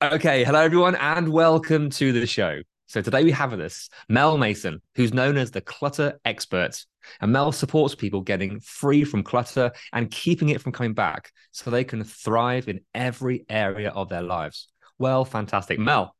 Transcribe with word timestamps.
Okay, 0.00 0.44
hello 0.44 0.60
everyone, 0.60 0.94
and 0.94 1.28
welcome 1.28 1.90
to 1.90 2.12
the 2.12 2.24
show. 2.24 2.60
So 2.86 3.02
today 3.02 3.24
we 3.24 3.32
have 3.32 3.50
with 3.50 3.60
us 3.60 3.88
Mel 4.08 4.38
Mason, 4.38 4.80
who's 4.94 5.12
known 5.12 5.36
as 5.36 5.50
the 5.50 5.60
clutter 5.60 6.20
expert. 6.24 6.84
And 7.20 7.32
Mel 7.32 7.50
supports 7.50 7.96
people 7.96 8.20
getting 8.20 8.60
free 8.60 9.02
from 9.02 9.24
clutter 9.24 9.72
and 9.92 10.08
keeping 10.08 10.50
it 10.50 10.60
from 10.60 10.70
coming 10.70 10.94
back 10.94 11.32
so 11.50 11.68
they 11.68 11.82
can 11.82 12.04
thrive 12.04 12.68
in 12.68 12.82
every 12.94 13.44
area 13.48 13.90
of 13.90 14.08
their 14.08 14.22
lives. 14.22 14.68
Well, 15.00 15.24
fantastic. 15.24 15.80
Mel, 15.80 16.14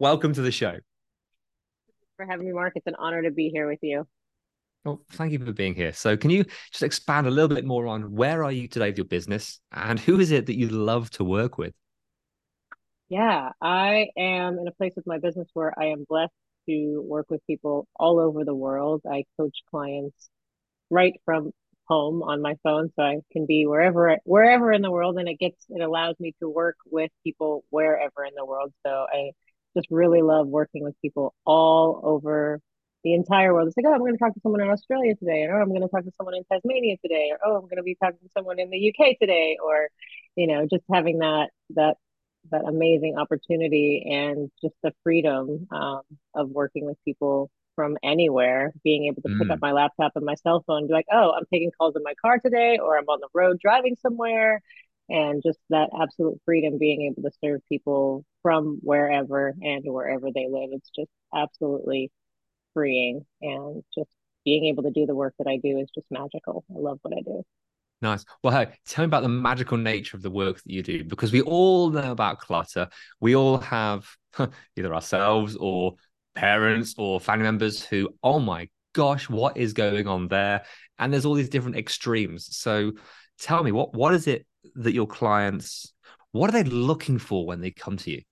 welcome 0.00 0.32
to 0.32 0.42
the 0.42 0.50
show. 0.50 0.78
for 2.16 2.26
having 2.26 2.46
me, 2.46 2.52
Mark. 2.52 2.72
It's 2.74 2.88
an 2.88 2.96
honor 2.98 3.22
to 3.22 3.30
be 3.30 3.50
here 3.50 3.68
with 3.68 3.78
you. 3.80 4.08
Well, 4.84 5.04
thank 5.12 5.30
you 5.30 5.38
for 5.38 5.52
being 5.52 5.76
here. 5.76 5.92
So, 5.92 6.16
can 6.16 6.30
you 6.30 6.46
just 6.72 6.82
expand 6.82 7.28
a 7.28 7.30
little 7.30 7.54
bit 7.54 7.64
more 7.64 7.86
on 7.86 8.10
where 8.10 8.42
are 8.42 8.50
you 8.50 8.66
today 8.66 8.88
with 8.88 8.98
your 8.98 9.04
business 9.04 9.60
and 9.70 10.00
who 10.00 10.18
is 10.18 10.32
it 10.32 10.46
that 10.46 10.58
you 10.58 10.68
love 10.68 11.10
to 11.10 11.22
work 11.22 11.58
with? 11.58 11.74
Yeah, 13.10 13.50
I 13.62 14.08
am 14.16 14.58
in 14.58 14.68
a 14.68 14.72
place 14.72 14.94
with 14.96 15.06
my 15.06 15.18
business 15.18 15.48
where 15.54 15.74
I 15.78 15.86
am 15.88 16.04
blessed 16.08 16.32
to 16.68 17.02
work 17.02 17.26
with 17.30 17.46
people 17.46 17.88
all 17.96 18.20
over 18.20 18.44
the 18.44 18.54
world. 18.54 19.02
I 19.10 19.24
coach 19.38 19.58
clients 19.70 20.30
right 20.90 21.14
from 21.24 21.52
home 21.88 22.22
on 22.22 22.42
my 22.42 22.56
phone, 22.64 22.90
so 22.96 23.02
I 23.02 23.20
can 23.32 23.46
be 23.46 23.66
wherever 23.66 24.18
wherever 24.24 24.72
in 24.72 24.82
the 24.82 24.90
world, 24.92 25.18
and 25.18 25.28
it 25.28 25.38
gets 25.40 25.66
it 25.70 25.82
allows 25.82 26.16
me 26.20 26.34
to 26.40 26.48
work 26.48 26.76
with 26.90 27.10
people 27.24 27.64
wherever 27.70 28.24
in 28.24 28.34
the 28.36 28.46
world. 28.46 28.72
So 28.86 28.90
I 29.12 29.32
just 29.76 29.88
really 29.90 30.22
love 30.22 30.48
working 30.48 30.84
with 30.84 30.94
people 31.02 31.34
all 31.46 32.00
over 32.04 32.60
the 33.04 33.14
entire 33.14 33.54
world. 33.54 33.68
It's 33.68 33.76
like, 33.76 33.86
oh, 33.88 33.94
I'm 33.94 34.00
going 34.00 34.12
to 34.14 34.18
talk 34.18 34.34
to 34.34 34.40
someone 34.42 34.62
in 34.62 34.70
Australia 34.70 35.16
today, 35.16 35.44
or 35.48 35.58
oh, 35.60 35.62
I'm 35.62 35.70
going 35.70 35.82
to 35.82 35.88
talk 35.88 36.04
to 36.04 36.12
someone 36.16 36.36
in 36.36 36.44
Tasmania 36.52 36.96
today, 37.02 37.30
or 37.32 37.38
oh, 37.46 37.56
I'm 37.56 37.62
going 37.64 37.78
to 37.78 37.82
be 37.84 37.96
talking 37.96 38.18
to 38.22 38.30
someone 38.36 38.58
in 38.60 38.70
the 38.70 38.78
UK 38.94 39.18
today, 39.20 39.58
or 39.62 39.88
you 40.36 40.46
know, 40.46 40.66
just 40.70 40.84
having 40.92 41.18
that 41.20 41.50
that 41.70 41.96
that 42.50 42.64
amazing 42.66 43.16
opportunity 43.18 44.04
and 44.10 44.50
just 44.62 44.74
the 44.82 44.92
freedom 45.02 45.66
um, 45.70 46.02
of 46.34 46.50
working 46.50 46.84
with 46.86 46.96
people 47.04 47.50
from 47.76 47.96
anywhere, 48.02 48.72
being 48.84 49.06
able 49.06 49.22
to 49.22 49.28
pick 49.38 49.48
Mm. 49.48 49.52
up 49.52 49.60
my 49.60 49.72
laptop 49.72 50.12
and 50.16 50.24
my 50.24 50.34
cell 50.34 50.62
phone 50.66 50.78
and 50.78 50.88
be 50.88 50.94
like, 50.94 51.06
oh, 51.12 51.32
I'm 51.36 51.44
taking 51.52 51.70
calls 51.78 51.96
in 51.96 52.02
my 52.02 52.14
car 52.20 52.38
today, 52.38 52.78
or 52.78 52.98
I'm 52.98 53.08
on 53.08 53.20
the 53.20 53.28
road 53.34 53.58
driving 53.60 53.96
somewhere. 53.96 54.60
And 55.08 55.42
just 55.44 55.58
that 55.70 55.90
absolute 56.00 56.40
freedom, 56.44 56.78
being 56.78 57.02
able 57.02 57.22
to 57.28 57.36
serve 57.42 57.60
people 57.68 58.24
from 58.42 58.78
wherever 58.82 59.54
and 59.62 59.82
wherever 59.84 60.28
they 60.32 60.46
live. 60.48 60.70
It's 60.72 60.90
just 60.96 61.10
absolutely 61.34 62.10
freeing. 62.74 63.24
And 63.42 63.82
just 63.94 64.10
being 64.44 64.66
able 64.66 64.84
to 64.84 64.90
do 64.90 65.06
the 65.06 65.14
work 65.14 65.34
that 65.38 65.48
I 65.48 65.56
do 65.58 65.78
is 65.78 65.90
just 65.94 66.06
magical. 66.10 66.64
I 66.70 66.78
love 66.78 66.98
what 67.02 67.14
I 67.16 67.20
do. 67.22 67.44
Nice. 68.02 68.24
Well, 68.42 68.52
hey, 68.52 68.72
tell 68.86 69.04
me 69.04 69.06
about 69.06 69.22
the 69.22 69.28
magical 69.28 69.76
nature 69.76 70.16
of 70.16 70.22
the 70.22 70.30
work 70.30 70.56
that 70.56 70.72
you 70.72 70.82
do 70.82 71.04
because 71.04 71.32
we 71.32 71.42
all 71.42 71.90
know 71.90 72.10
about 72.10 72.38
clutter. 72.38 72.88
We 73.20 73.36
all 73.36 73.58
have 73.58 74.08
either 74.76 74.94
ourselves 74.94 75.56
or 75.56 75.94
parents 76.34 76.94
or 76.96 77.20
family 77.20 77.44
members 77.44 77.84
who, 77.84 78.08
oh 78.22 78.38
my 78.38 78.68
gosh, 78.94 79.28
what 79.28 79.56
is 79.56 79.74
going 79.74 80.06
on 80.06 80.28
there? 80.28 80.64
And 80.98 81.12
there's 81.12 81.26
all 81.26 81.34
these 81.34 81.50
different 81.50 81.76
extremes. 81.76 82.56
So 82.56 82.92
tell 83.38 83.62
me, 83.62 83.72
what 83.72 83.94
what 83.94 84.14
is 84.14 84.26
it 84.26 84.46
that 84.76 84.94
your 84.94 85.06
clients 85.06 85.92
what 86.32 86.48
are 86.48 86.62
they 86.62 86.68
looking 86.68 87.18
for 87.18 87.46
when 87.46 87.60
they 87.60 87.70
come 87.70 87.96
to 87.98 88.10
you? 88.10 88.22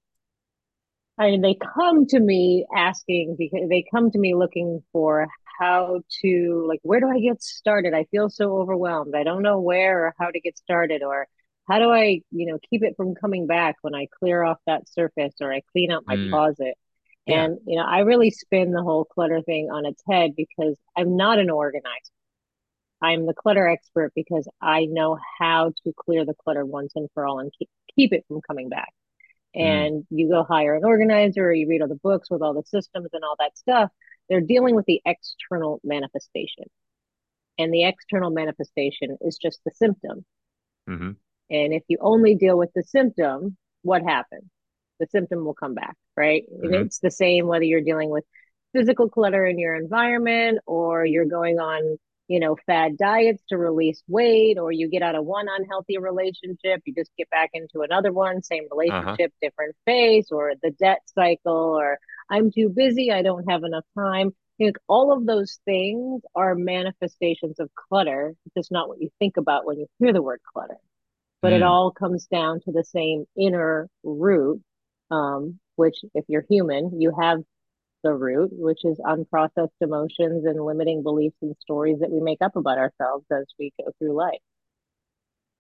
I 1.18 1.30
mean, 1.30 1.40
they 1.40 1.56
come 1.74 2.06
to 2.06 2.20
me 2.20 2.64
asking 2.74 3.36
because 3.38 3.68
they 3.68 3.84
come 3.92 4.10
to 4.12 4.18
me 4.18 4.34
looking 4.34 4.82
for 4.92 5.26
how 5.58 6.00
to, 6.22 6.64
like, 6.69 6.80
where 6.82 7.00
do 7.00 7.08
I 7.08 7.20
get 7.20 7.42
started? 7.42 7.94
I 7.94 8.04
feel 8.10 8.30
so 8.30 8.58
overwhelmed. 8.58 9.14
I 9.14 9.24
don't 9.24 9.42
know 9.42 9.60
where 9.60 10.06
or 10.06 10.14
how 10.19 10.30
to 10.30 10.41
get 10.41 10.56
started, 10.58 11.02
or 11.02 11.26
how 11.69 11.78
do 11.78 11.91
I, 11.91 12.22
you 12.30 12.46
know, 12.46 12.58
keep 12.70 12.82
it 12.84 12.96
from 12.96 13.14
coming 13.14 13.46
back 13.46 13.76
when 13.82 13.94
I 13.94 14.06
clear 14.20 14.42
off 14.42 14.58
that 14.66 14.88
surface 14.88 15.34
or 15.41 15.52
I 15.52 15.62
clean 15.72 15.91
out 15.91 16.04
my 16.06 16.16
Mm. 16.16 16.30
closet. 16.30 16.76
Yeah. 17.26 17.44
And, 17.44 17.58
you 17.66 17.76
know, 17.76 17.84
I 17.84 18.00
really 18.00 18.30
spin 18.30 18.72
the 18.72 18.82
whole 18.82 19.04
clutter 19.04 19.42
thing 19.42 19.70
on 19.70 19.84
its 19.86 20.02
head 20.08 20.34
because 20.36 20.76
I'm 20.96 21.16
not 21.16 21.38
an 21.38 21.50
organizer. 21.50 22.12
I'm 23.00 23.26
the 23.26 23.34
clutter 23.34 23.69
expert 23.69 24.12
because 24.14 24.48
I 24.60 24.86
know 24.86 25.19
how 25.38 25.72
to 25.84 25.92
clear 25.96 26.25
the 26.25 26.34
clutter 26.34 26.64
once 26.66 26.92
and 26.96 27.08
for 27.14 27.26
all 27.26 27.38
and 27.38 27.52
keep, 27.56 27.69
keep 27.94 28.12
it 28.12 28.25
from 28.28 28.40
coming 28.40 28.69
back 28.69 28.92
and 29.54 30.06
you 30.10 30.28
go 30.28 30.44
hire 30.44 30.75
an 30.75 30.84
organizer 30.84 31.46
or 31.46 31.52
you 31.52 31.69
read 31.69 31.82
all 31.82 31.88
the 31.88 31.94
books 31.96 32.30
with 32.30 32.42
all 32.42 32.54
the 32.54 32.64
systems 32.64 33.08
and 33.12 33.25
all 33.25 33.36
that 33.38 33.56
stuff 33.58 33.90
they're 34.28 34.40
dealing 34.40 34.74
with 34.74 34.86
the 34.86 35.00
external 35.04 35.80
manifestation. 35.84 36.64
And 37.58 37.72
the 37.72 37.84
external 37.84 38.30
manifestation 38.30 39.16
is 39.20 39.38
just 39.38 39.60
the 39.64 39.72
symptom. 39.72 40.24
Hmm 40.86 41.12
and 41.50 41.72
if 41.72 41.82
you 41.88 41.98
only 42.00 42.34
deal 42.34 42.58
with 42.58 42.70
the 42.74 42.82
symptom 42.82 43.56
what 43.82 44.02
happens? 44.02 44.44
The 45.00 45.06
symptom 45.10 45.44
will 45.44 45.54
come 45.54 45.74
back 45.74 45.96
right? 46.16 46.44
And 46.48 46.74
Mhm. 46.74 46.86
it's 46.86 46.98
the 46.98 47.10
same 47.10 47.46
whether 47.46 47.64
you're 47.64 47.80
dealing 47.80 48.10
with 48.10 48.24
physical 48.72 49.08
clutter 49.08 49.46
in 49.46 49.58
your 49.58 49.76
environment 49.76 50.58
or 50.66 51.04
you're 51.06 51.24
going 51.26 51.58
on 51.58 51.98
you 52.26 52.40
know 52.40 52.56
fad 52.66 52.98
diets 52.98 53.42
to 53.48 53.56
release 53.56 54.02
weight 54.08 54.58
or 54.58 54.70
you 54.70 54.88
get 54.88 55.02
out 55.02 55.14
of 55.14 55.24
one 55.24 55.46
unhealthy 55.48 55.96
relationship 55.96 56.82
you 56.84 56.92
just 56.94 57.10
get 57.16 57.30
back 57.30 57.50
into 57.54 57.80
another 57.80 58.12
one 58.12 58.42
same 58.42 58.64
relationship 58.70 59.32
different 59.40 59.74
phase 59.86 60.30
or 60.30 60.52
the 60.62 60.70
debt 60.72 61.00
cycle 61.06 61.78
or 61.80 61.98
i'm 62.30 62.50
too 62.50 62.68
busy 62.68 63.10
i 63.12 63.22
don't 63.22 63.48
have 63.50 63.64
enough 63.64 63.84
time 63.96 64.32
you 64.58 64.66
know, 64.66 64.72
all 64.88 65.12
of 65.12 65.24
those 65.24 65.60
things 65.64 66.22
are 66.34 66.54
manifestations 66.54 67.60
of 67.60 67.70
clutter 67.74 68.34
it's 68.46 68.54
just 68.54 68.72
not 68.72 68.88
what 68.88 69.00
you 69.00 69.10
think 69.18 69.36
about 69.36 69.64
when 69.66 69.78
you 69.78 69.86
hear 69.98 70.12
the 70.12 70.22
word 70.22 70.40
clutter 70.52 70.76
but 71.42 71.52
it 71.52 71.62
Mm. 71.62 71.66
all 71.66 71.90
comes 71.92 72.26
down 72.26 72.60
to 72.62 72.72
the 72.72 72.84
same 72.84 73.24
inner 73.36 73.88
root 74.02 74.62
um, 75.10 75.58
which 75.76 75.96
if 76.14 76.24
you're 76.28 76.44
human 76.48 77.00
you 77.00 77.12
have 77.20 77.40
the 78.04 78.14
root 78.14 78.50
which 78.52 78.84
is 78.84 78.98
unprocessed 78.98 79.70
emotions 79.80 80.44
and 80.44 80.64
limiting 80.64 81.02
beliefs 81.02 81.36
and 81.42 81.56
stories 81.60 81.98
that 82.00 82.10
we 82.10 82.20
make 82.20 82.40
up 82.42 82.54
about 82.56 82.78
ourselves 82.78 83.24
as 83.32 83.46
we 83.58 83.72
go 83.80 83.90
through 83.98 84.12
life 84.14 84.38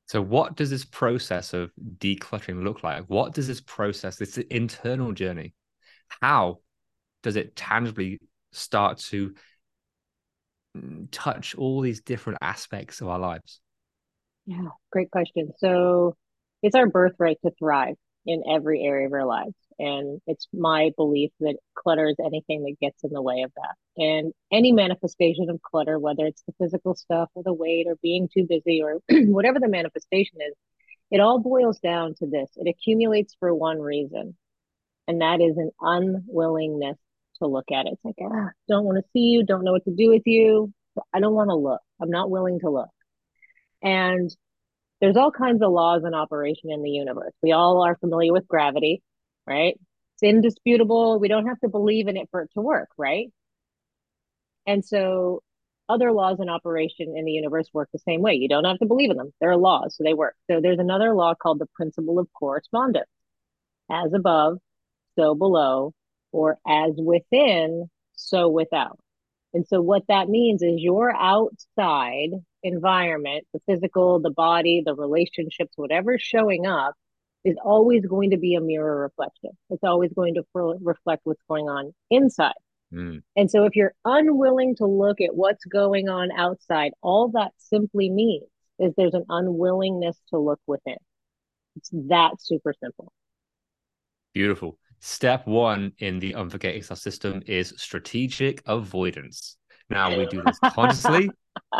So, 0.06 0.22
what 0.22 0.56
does 0.56 0.70
this 0.70 0.84
process 0.84 1.52
of 1.52 1.70
decluttering 1.98 2.64
look 2.64 2.82
like? 2.82 3.04
What 3.08 3.34
does 3.34 3.46
this 3.46 3.60
process, 3.60 4.16
this 4.16 4.38
internal 4.38 5.12
journey, 5.12 5.52
how 6.20 6.58
does 7.22 7.36
it 7.36 7.56
tangibly 7.56 8.20
start 8.52 8.98
to 8.98 9.34
mm, 10.76 11.08
touch 11.10 11.54
all 11.54 11.80
these 11.80 12.00
different 12.00 12.38
aspects 12.42 13.00
of 13.00 13.08
our 13.08 13.18
lives? 13.18 13.60
Yeah, 14.46 14.68
great 14.90 15.10
question. 15.10 15.52
So 15.58 16.16
it's 16.62 16.74
our 16.74 16.86
birthright 16.86 17.38
to 17.44 17.52
thrive 17.58 17.96
in 18.26 18.42
every 18.50 18.82
area 18.82 19.06
of 19.06 19.12
our 19.12 19.26
lives. 19.26 19.54
And 19.78 20.20
it's 20.26 20.48
my 20.52 20.90
belief 20.96 21.30
that 21.40 21.56
clutter 21.74 22.08
is 22.08 22.16
anything 22.18 22.64
that 22.64 22.76
gets 22.80 23.04
in 23.04 23.10
the 23.10 23.22
way 23.22 23.42
of 23.42 23.52
that. 23.56 24.02
And 24.02 24.32
any 24.52 24.72
manifestation 24.72 25.48
of 25.50 25.62
clutter, 25.62 25.98
whether 25.98 26.26
it's 26.26 26.42
the 26.46 26.54
physical 26.58 26.94
stuff 26.94 27.28
or 27.34 27.42
the 27.42 27.52
weight 27.52 27.86
or 27.88 27.96
being 28.02 28.28
too 28.32 28.46
busy 28.48 28.82
or 28.82 28.98
whatever 29.10 29.60
the 29.60 29.68
manifestation 29.68 30.38
is, 30.46 30.54
it 31.10 31.20
all 31.20 31.38
boils 31.38 31.78
down 31.78 32.14
to 32.16 32.26
this. 32.26 32.50
It 32.56 32.68
accumulates 32.68 33.34
for 33.38 33.54
one 33.54 33.80
reason, 33.80 34.36
and 35.08 35.22
that 35.22 35.40
is 35.40 35.56
an 35.56 35.70
unwillingness 35.80 36.98
to 37.38 37.48
look 37.48 37.64
at 37.72 37.86
it. 37.86 37.94
It's 37.94 38.04
like, 38.04 38.16
ah, 38.22 38.50
don't 38.68 38.84
want 38.84 38.98
to 38.98 39.10
see 39.12 39.30
you, 39.30 39.44
don't 39.44 39.64
know 39.64 39.72
what 39.72 39.84
to 39.84 39.94
do 39.94 40.10
with 40.10 40.22
you. 40.26 40.72
I 41.12 41.20
don't 41.20 41.34
want 41.34 41.50
to 41.50 41.54
look. 41.56 41.80
I'm 42.00 42.10
not 42.10 42.30
willing 42.30 42.60
to 42.60 42.70
look. 42.70 42.90
And 43.82 44.30
there's 45.00 45.16
all 45.16 45.30
kinds 45.30 45.62
of 45.62 45.70
laws 45.70 46.02
in 46.04 46.14
operation 46.14 46.70
in 46.70 46.82
the 46.82 46.90
universe. 46.90 47.32
We 47.42 47.52
all 47.52 47.82
are 47.82 47.96
familiar 47.96 48.32
with 48.32 48.48
gravity, 48.48 49.02
right? 49.46 49.78
It's 50.14 50.22
indisputable. 50.22 51.18
We 51.18 51.28
don't 51.28 51.46
have 51.46 51.60
to 51.60 51.68
believe 51.68 52.08
in 52.08 52.16
it 52.16 52.28
for 52.30 52.42
it 52.42 52.50
to 52.54 52.60
work, 52.60 52.88
right? 52.98 53.28
And 54.66 54.84
so 54.84 55.42
other 55.88 56.12
laws 56.12 56.38
in 56.40 56.50
operation 56.50 57.14
in 57.16 57.24
the 57.24 57.32
universe 57.32 57.68
work 57.72 57.88
the 57.92 57.98
same 58.00 58.20
way. 58.20 58.34
You 58.34 58.48
don't 58.48 58.64
have 58.64 58.78
to 58.80 58.86
believe 58.86 59.10
in 59.10 59.16
them. 59.16 59.32
They're 59.40 59.56
laws, 59.56 59.96
so 59.96 60.04
they 60.04 60.14
work. 60.14 60.34
So 60.50 60.60
there's 60.60 60.80
another 60.80 61.14
law 61.14 61.34
called 61.34 61.60
the 61.60 61.68
principle 61.74 62.18
of 62.18 62.28
correspondence. 62.38 63.08
As 63.90 64.12
above, 64.12 64.58
so 65.18 65.34
below, 65.34 65.92
or 66.32 66.58
as 66.66 66.92
within, 66.96 67.90
so 68.14 68.48
without. 68.48 68.98
And 69.54 69.66
so 69.66 69.80
what 69.80 70.02
that 70.08 70.28
means 70.28 70.62
is 70.62 70.74
your 70.76 71.14
outside 71.14 72.30
environment, 72.62 73.46
the 73.52 73.60
physical, 73.66 74.20
the 74.20 74.30
body, 74.30 74.82
the 74.84 74.94
relationships, 74.94 75.72
whatever's 75.76 76.22
showing 76.22 76.66
up 76.66 76.94
is 77.44 77.56
always 77.64 78.04
going 78.04 78.30
to 78.30 78.36
be 78.36 78.54
a 78.54 78.60
mirror 78.60 79.00
reflection. 79.00 79.50
It's 79.70 79.84
always 79.84 80.12
going 80.12 80.34
to 80.34 80.44
reflect 80.82 81.22
what's 81.24 81.42
going 81.48 81.68
on 81.68 81.94
inside. 82.10 82.52
Mm. 82.92 83.22
And 83.36 83.50
so 83.50 83.64
if 83.64 83.76
you're 83.76 83.94
unwilling 84.04 84.76
to 84.76 84.86
look 84.86 85.20
at 85.20 85.34
what's 85.34 85.64
going 85.64 86.08
on 86.08 86.30
outside, 86.36 86.92
all 87.02 87.28
that 87.28 87.52
simply 87.58 88.10
means 88.10 88.44
is 88.78 88.92
there's 88.96 89.14
an 89.14 89.24
unwillingness 89.28 90.16
to 90.30 90.38
look 90.38 90.60
within. 90.66 90.96
It's 91.76 91.90
that 92.08 92.40
super 92.40 92.74
simple. 92.82 93.12
Beautiful. 94.34 94.78
Step 95.00 95.46
one 95.46 95.92
in 95.98 96.18
the 96.18 96.32
Unforget 96.32 96.74
Yourself 96.74 96.98
system 96.98 97.42
is 97.46 97.74
strategic 97.76 98.62
avoidance. 98.66 99.56
Now 99.90 100.16
we 100.16 100.26
do 100.26 100.42
this 100.44 100.58
consciously 100.72 101.30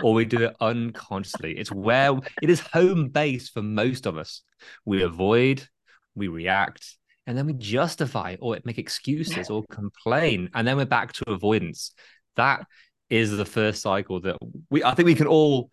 or 0.03 0.15
we 0.15 0.25
do 0.25 0.45
it 0.45 0.57
unconsciously. 0.61 1.59
It's 1.59 1.73
where 1.73 2.13
it 2.43 2.51
is 2.51 2.61
home 2.61 3.09
base 3.09 3.49
for 3.49 3.63
most 3.63 4.07
of 4.07 4.17
us. 4.17 4.43
We 4.85 5.03
avoid, 5.03 5.67
we 6.15 6.29
react, 6.29 6.97
and 7.27 7.37
then 7.37 7.47
we 7.47 7.55
justify 7.55 8.37
or 8.41 8.59
make 8.65 8.79
excuses 8.79 9.51
or 9.51 9.65
complain, 9.71 10.51
and 10.55 10.67
then 10.67 10.77
we're 10.77 10.87
back 10.87 11.13
to 11.15 11.31
avoidance. 11.31 11.93
That 12.37 12.67
is 13.11 13.37
the 13.37 13.45
first 13.45 13.83
cycle 13.83 14.21
that 14.21 14.37
we 14.71 14.85
I 14.85 14.95
think 14.95 15.07
we 15.07 15.15
can 15.15 15.27
all 15.27 15.71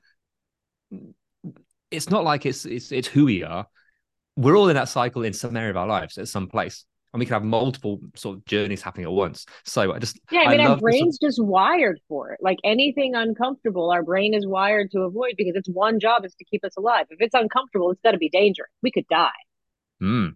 it's 1.92 2.09
not 2.09 2.24
like 2.24 2.45
it's 2.45 2.65
it's 2.65 2.92
it's 2.92 3.07
who 3.07 3.25
we 3.25 3.44
are. 3.44 3.68
We're 4.36 4.57
all 4.57 4.68
in 4.68 4.75
that 4.75 4.89
cycle 4.89 5.24
in 5.24 5.33
some 5.33 5.56
area 5.56 5.69
of 5.69 5.77
our 5.77 5.88
lives 5.88 6.18
at 6.18 6.27
some 6.27 6.47
place 6.47 6.86
and 7.15 7.19
we 7.21 7.25
can 7.25 7.31
have 7.31 7.45
multiple 7.45 8.01
sort 8.13 8.35
of 8.35 8.45
journeys 8.45 8.81
happening 8.81 9.06
at 9.06 9.12
once. 9.13 9.45
So 9.63 9.94
I 9.94 10.00
just 10.00 10.19
yeah, 10.31 10.41
I 10.41 10.50
mean 10.50 10.59
I 10.59 10.65
our 10.65 10.77
brain's 10.77 11.17
just 11.17 11.41
wired 11.41 11.97
for 12.09 12.33
it. 12.33 12.39
Like 12.41 12.57
anything 12.65 13.15
uncomfortable, 13.15 13.89
our 13.89 14.03
brain 14.03 14.33
is 14.33 14.45
wired 14.45 14.91
to 14.91 15.03
avoid 15.03 15.35
because 15.38 15.56
its 15.56 15.69
one 15.69 16.01
job 16.01 16.25
is 16.25 16.35
to 16.35 16.44
keep 16.44 16.65
us 16.65 16.75
alive. 16.75 17.06
If 17.09 17.21
it's 17.21 17.33
uncomfortable, 17.33 17.89
it's 17.91 18.01
got 18.01 18.12
to 18.12 18.17
be 18.17 18.27
dangerous. 18.27 18.69
We 18.83 18.91
could 18.91 19.07
die. 19.07 19.29
Hmm. 20.01 20.27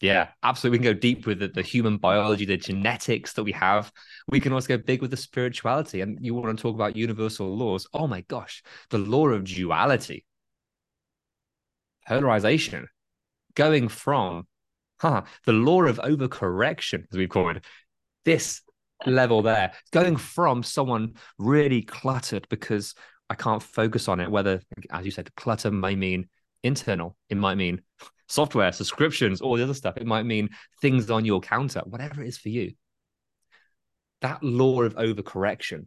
Yeah, 0.00 0.28
absolutely. 0.44 0.78
We 0.78 0.84
can 0.84 0.94
go 0.94 1.00
deep 1.00 1.26
with 1.26 1.40
the, 1.40 1.48
the, 1.48 1.62
human 1.62 1.96
biology, 1.96 2.44
the 2.44 2.56
genetics 2.56 3.32
that 3.32 3.42
we 3.42 3.52
have. 3.52 3.90
We 4.28 4.38
can 4.38 4.52
also 4.52 4.68
go 4.68 4.78
big 4.78 5.02
with 5.02 5.10
the 5.10 5.16
spirituality. 5.16 6.02
And 6.02 6.18
you 6.20 6.34
want 6.34 6.56
to 6.56 6.62
talk 6.62 6.76
about 6.76 6.94
universal 6.94 7.56
laws. 7.56 7.88
Oh 7.92 8.06
my 8.06 8.20
gosh, 8.20 8.62
the 8.90 8.98
law 8.98 9.26
of 9.26 9.42
duality, 9.42 10.24
polarization, 12.06 12.86
going 13.54 13.88
from 13.88 14.46
huh, 14.98 15.22
the 15.44 15.52
law 15.52 15.82
of 15.82 15.98
overcorrection, 15.98 17.04
as 17.10 17.18
we've 17.18 17.28
called 17.28 17.56
it, 17.56 17.64
this 18.24 18.62
level 19.04 19.42
there, 19.42 19.72
going 19.92 20.16
from 20.16 20.62
someone 20.62 21.14
really 21.38 21.82
cluttered 21.82 22.46
because 22.48 22.94
I 23.28 23.34
can't 23.34 23.62
focus 23.62 24.08
on 24.08 24.20
it, 24.20 24.30
whether, 24.30 24.62
as 24.90 25.04
you 25.04 25.10
said, 25.10 25.34
clutter 25.34 25.70
may 25.70 25.96
mean 25.96 26.28
internal, 26.62 27.16
it 27.28 27.36
might 27.36 27.56
mean 27.56 27.82
software, 28.28 28.72
subscriptions, 28.72 29.40
all 29.40 29.56
the 29.56 29.62
other 29.62 29.74
stuff, 29.74 29.96
it 29.96 30.06
might 30.06 30.24
mean 30.24 30.50
things 30.80 31.10
on 31.10 31.24
your 31.24 31.40
counter, 31.40 31.82
whatever 31.84 32.22
it 32.22 32.28
is 32.28 32.38
for 32.38 32.48
you. 32.48 32.72
That 34.22 34.42
law 34.42 34.82
of 34.82 34.96
overcorrection, 34.96 35.86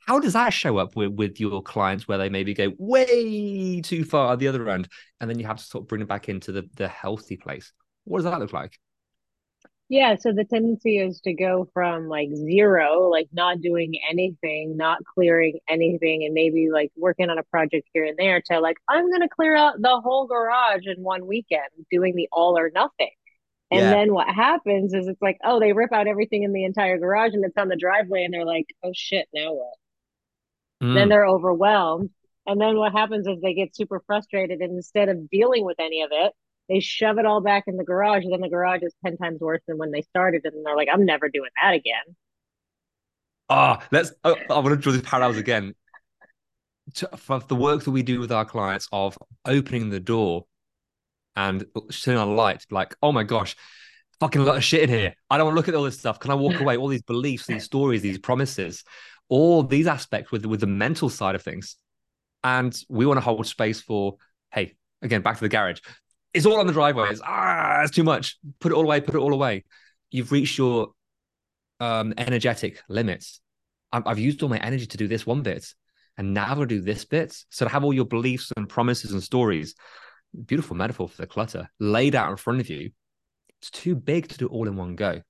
how 0.00 0.18
does 0.18 0.32
that 0.32 0.50
show 0.50 0.78
up 0.78 0.96
with, 0.96 1.12
with 1.12 1.38
your 1.38 1.62
clients 1.62 2.08
where 2.08 2.18
they 2.18 2.28
maybe 2.28 2.54
go 2.54 2.72
way 2.78 3.80
too 3.82 4.04
far 4.04 4.32
at 4.32 4.38
the 4.38 4.48
other 4.48 4.68
end 4.68 4.88
and 5.20 5.28
then 5.28 5.38
you 5.38 5.46
have 5.46 5.58
to 5.58 5.64
sort 5.64 5.84
of 5.84 5.88
bring 5.88 6.00
it 6.00 6.08
back 6.08 6.28
into 6.28 6.50
the, 6.50 6.68
the 6.76 6.88
healthy 6.88 7.36
place 7.36 7.72
what 8.08 8.18
does 8.18 8.30
that 8.30 8.40
look 8.40 8.52
like? 8.52 8.78
Yeah, 9.90 10.16
so 10.16 10.32
the 10.32 10.44
tendency 10.44 10.98
is 10.98 11.18
to 11.22 11.32
go 11.32 11.66
from 11.72 12.08
like 12.08 12.28
zero, 12.34 13.08
like 13.08 13.28
not 13.32 13.62
doing 13.62 13.94
anything, 14.10 14.76
not 14.76 14.98
clearing 15.14 15.60
anything, 15.66 16.24
and 16.24 16.34
maybe 16.34 16.68
like 16.70 16.92
working 16.94 17.30
on 17.30 17.38
a 17.38 17.42
project 17.44 17.88
here 17.94 18.04
and 18.04 18.18
there 18.18 18.42
to 18.50 18.60
like, 18.60 18.76
I'm 18.86 19.08
going 19.08 19.22
to 19.22 19.28
clear 19.28 19.56
out 19.56 19.80
the 19.80 19.98
whole 20.02 20.26
garage 20.26 20.84
in 20.84 21.02
one 21.02 21.26
weekend, 21.26 21.70
doing 21.90 22.14
the 22.14 22.28
all 22.30 22.58
or 22.58 22.70
nothing. 22.74 23.10
And 23.70 23.80
yeah. 23.80 23.90
then 23.90 24.12
what 24.12 24.28
happens 24.28 24.92
is 24.92 25.08
it's 25.08 25.22
like, 25.22 25.38
oh, 25.42 25.58
they 25.58 25.72
rip 25.72 25.92
out 25.92 26.06
everything 26.06 26.42
in 26.42 26.52
the 26.52 26.64
entire 26.64 26.98
garage 26.98 27.32
and 27.32 27.44
it's 27.44 27.56
on 27.56 27.68
the 27.68 27.76
driveway, 27.76 28.24
and 28.24 28.34
they're 28.34 28.44
like, 28.44 28.66
oh 28.82 28.92
shit, 28.94 29.26
now 29.32 29.54
what? 29.54 29.74
Mm. 30.82 30.94
Then 30.94 31.08
they're 31.08 31.26
overwhelmed. 31.26 32.10
And 32.46 32.60
then 32.60 32.76
what 32.76 32.92
happens 32.92 33.26
is 33.26 33.40
they 33.40 33.54
get 33.54 33.74
super 33.74 34.02
frustrated, 34.06 34.60
and 34.60 34.72
instead 34.72 35.08
of 35.08 35.30
dealing 35.30 35.64
with 35.64 35.80
any 35.80 36.02
of 36.02 36.10
it, 36.12 36.32
they 36.68 36.80
shove 36.80 37.18
it 37.18 37.26
all 37.26 37.40
back 37.40 37.64
in 37.66 37.76
the 37.76 37.84
garage 37.84 38.24
and 38.24 38.32
then 38.32 38.40
the 38.40 38.48
garage 38.48 38.82
is 38.82 38.94
10 39.04 39.16
times 39.16 39.40
worse 39.40 39.62
than 39.66 39.78
when 39.78 39.90
they 39.90 40.02
started 40.02 40.42
and 40.44 40.64
they're 40.64 40.76
like 40.76 40.88
i'm 40.92 41.04
never 41.04 41.28
doing 41.28 41.50
that 41.62 41.74
again. 41.74 42.16
Ah 43.48 43.82
let's 43.90 44.12
oh, 44.24 44.36
i 44.50 44.58
want 44.58 44.68
to 44.68 44.76
draw 44.76 44.92
these 44.92 45.02
parallels 45.02 45.36
again. 45.36 45.74
To, 46.94 47.08
for 47.18 47.40
the 47.40 47.54
work 47.54 47.84
that 47.84 47.90
we 47.90 48.02
do 48.02 48.18
with 48.18 48.32
our 48.32 48.46
clients 48.46 48.88
of 48.92 49.18
opening 49.44 49.90
the 49.90 50.00
door 50.00 50.46
and 51.36 51.66
turning 51.90 52.18
on 52.18 52.28
a 52.28 52.34
light 52.34 52.64
like 52.70 52.96
oh 53.02 53.12
my 53.12 53.24
gosh 53.24 53.56
fucking 54.20 54.40
a 54.40 54.44
lot 54.44 54.56
of 54.56 54.64
shit 54.64 54.82
in 54.82 54.88
here. 54.88 55.14
I 55.30 55.36
don't 55.36 55.46
want 55.46 55.54
to 55.54 55.58
look 55.58 55.68
at 55.68 55.74
all 55.74 55.84
this 55.84 55.98
stuff. 55.98 56.18
Can 56.18 56.30
i 56.30 56.34
walk 56.34 56.60
away? 56.60 56.76
All 56.76 56.88
these 56.88 57.02
beliefs 57.02 57.46
these 57.46 57.64
stories 57.64 58.02
these 58.02 58.18
promises 58.18 58.84
all 59.28 59.62
these 59.62 59.86
aspects 59.86 60.32
with 60.32 60.46
with 60.46 60.60
the 60.60 60.66
mental 60.66 61.08
side 61.08 61.34
of 61.34 61.42
things. 61.42 61.76
And 62.42 62.76
we 62.88 63.06
want 63.06 63.18
to 63.18 63.22
hold 63.22 63.46
space 63.46 63.80
for 63.80 64.16
hey 64.52 64.76
again 65.02 65.22
back 65.22 65.36
to 65.36 65.42
the 65.42 65.48
garage 65.48 65.80
it's 66.34 66.46
all 66.46 66.58
on 66.58 66.66
the 66.66 66.72
driveways. 66.72 67.20
Ah, 67.24 67.78
that's 67.80 67.94
too 67.94 68.04
much. 68.04 68.38
Put 68.60 68.72
it 68.72 68.74
all 68.74 68.84
away. 68.84 69.00
Put 69.00 69.14
it 69.14 69.18
all 69.18 69.32
away. 69.32 69.64
You've 70.10 70.32
reached 70.32 70.58
your 70.58 70.88
um, 71.80 72.14
energetic 72.16 72.82
limits. 72.88 73.40
i 73.92 74.02
I've 74.04 74.18
used 74.18 74.42
all 74.42 74.48
my 74.48 74.58
energy 74.58 74.86
to 74.86 74.96
do 74.96 75.08
this 75.08 75.26
one 75.26 75.42
bit, 75.42 75.66
and 76.16 76.34
now 76.34 76.46
I'll 76.46 76.64
do 76.64 76.80
this 76.80 77.04
bit. 77.04 77.36
So 77.50 77.64
to 77.66 77.70
have 77.70 77.84
all 77.84 77.92
your 77.92 78.04
beliefs 78.04 78.52
and 78.56 78.68
promises 78.68 79.12
and 79.12 79.22
stories, 79.22 79.74
beautiful 80.46 80.76
metaphor 80.76 81.08
for 81.08 81.16
the 81.22 81.26
clutter 81.26 81.68
laid 81.78 82.14
out 82.14 82.30
in 82.30 82.36
front 82.36 82.60
of 82.60 82.68
you. 82.68 82.90
It's 83.60 83.70
too 83.70 83.96
big 83.96 84.28
to 84.28 84.38
do 84.38 84.46
all 84.46 84.68
in 84.68 84.76
one 84.76 84.94
go. 84.94 85.22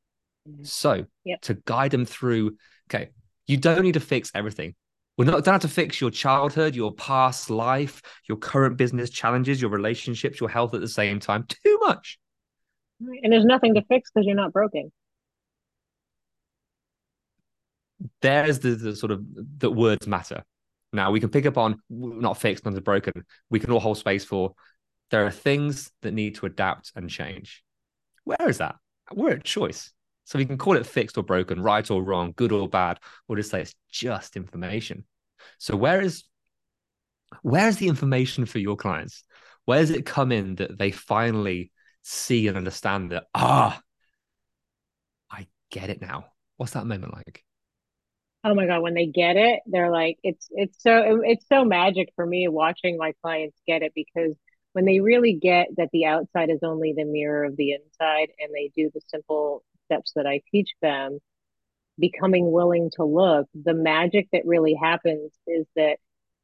So 0.62 1.06
yep. 1.24 1.40
to 1.42 1.54
guide 1.54 1.90
them 1.90 2.04
through, 2.04 2.56
okay, 2.88 3.10
you 3.46 3.56
don't 3.56 3.82
need 3.82 3.94
to 3.94 4.00
fix 4.00 4.30
everything. 4.34 4.74
We're 5.18 5.24
not 5.24 5.44
don't 5.44 5.54
have 5.54 5.62
to 5.62 5.68
fix 5.68 6.00
your 6.00 6.12
childhood, 6.12 6.76
your 6.76 6.94
past 6.94 7.50
life, 7.50 8.00
your 8.28 8.38
current 8.38 8.76
business 8.76 9.10
challenges, 9.10 9.60
your 9.60 9.70
relationships, 9.70 10.38
your 10.38 10.48
health 10.48 10.74
at 10.74 10.80
the 10.80 10.88
same 10.88 11.18
time. 11.18 11.44
Too 11.64 11.78
much. 11.82 12.18
And 13.00 13.32
there's 13.32 13.44
nothing 13.44 13.74
to 13.74 13.82
fix 13.82 14.10
because 14.10 14.24
you're 14.26 14.36
not 14.36 14.52
broken. 14.52 14.92
There's 18.22 18.60
the, 18.60 18.70
the 18.70 18.94
sort 18.94 19.10
of 19.10 19.24
that 19.58 19.70
words 19.70 20.06
matter. 20.06 20.44
Now 20.92 21.10
we 21.10 21.18
can 21.18 21.30
pick 21.30 21.46
up 21.46 21.58
on 21.58 21.80
not 21.90 22.38
fixed, 22.38 22.64
not 22.64 22.82
broken. 22.84 23.12
We 23.50 23.58
can 23.58 23.72
all 23.72 23.80
hold 23.80 23.98
space 23.98 24.24
for 24.24 24.54
there 25.10 25.26
are 25.26 25.32
things 25.32 25.90
that 26.02 26.12
need 26.12 26.36
to 26.36 26.46
adapt 26.46 26.92
and 26.94 27.10
change. 27.10 27.64
Where 28.22 28.48
is 28.48 28.58
that? 28.58 28.76
We're 29.12 29.32
at 29.32 29.44
choice. 29.44 29.92
So 30.28 30.38
we 30.38 30.44
can 30.44 30.58
call 30.58 30.76
it 30.76 30.84
fixed 30.84 31.16
or 31.16 31.22
broken, 31.22 31.62
right 31.62 31.90
or 31.90 32.02
wrong, 32.02 32.34
good 32.36 32.52
or 32.52 32.68
bad, 32.68 32.98
or 33.28 33.36
just 33.36 33.50
say 33.50 33.62
it's 33.62 33.74
just 33.90 34.36
information. 34.36 35.06
So 35.56 35.74
where 35.74 36.02
is 36.02 36.24
where 37.40 37.66
is 37.66 37.78
the 37.78 37.88
information 37.88 38.44
for 38.44 38.58
your 38.58 38.76
clients? 38.76 39.24
Where 39.64 39.80
does 39.80 39.88
it 39.88 40.04
come 40.04 40.30
in 40.30 40.56
that 40.56 40.78
they 40.78 40.90
finally 40.90 41.72
see 42.02 42.46
and 42.46 42.58
understand 42.58 43.12
that 43.12 43.24
ah, 43.34 43.80
I 45.30 45.46
get 45.70 45.88
it 45.88 46.02
now? 46.02 46.26
What's 46.58 46.72
that 46.72 46.84
moment 46.84 47.14
like? 47.14 47.42
Oh 48.44 48.54
my 48.54 48.66
god, 48.66 48.82
when 48.82 48.92
they 48.92 49.06
get 49.06 49.38
it, 49.38 49.60
they're 49.64 49.90
like, 49.90 50.18
it's 50.22 50.48
it's 50.50 50.82
so 50.82 51.22
it's 51.24 51.46
so 51.48 51.64
magic 51.64 52.10
for 52.14 52.26
me 52.26 52.48
watching 52.48 52.98
my 52.98 53.14
clients 53.22 53.56
get 53.66 53.80
it 53.80 53.92
because 53.94 54.36
when 54.74 54.84
they 54.84 55.00
really 55.00 55.32
get 55.32 55.68
that 55.78 55.88
the 55.94 56.04
outside 56.04 56.50
is 56.50 56.60
only 56.62 56.92
the 56.92 57.06
mirror 57.06 57.44
of 57.44 57.56
the 57.56 57.72
inside 57.72 58.28
and 58.38 58.52
they 58.54 58.70
do 58.76 58.90
the 58.92 59.00
simple 59.08 59.64
steps 59.88 60.12
that 60.16 60.26
I 60.26 60.42
teach 60.50 60.70
them, 60.82 61.18
becoming 61.98 62.50
willing 62.50 62.90
to 62.96 63.04
look, 63.04 63.46
the 63.54 63.74
magic 63.74 64.28
that 64.32 64.46
really 64.46 64.74
happens 64.74 65.32
is 65.46 65.66
that 65.76 65.98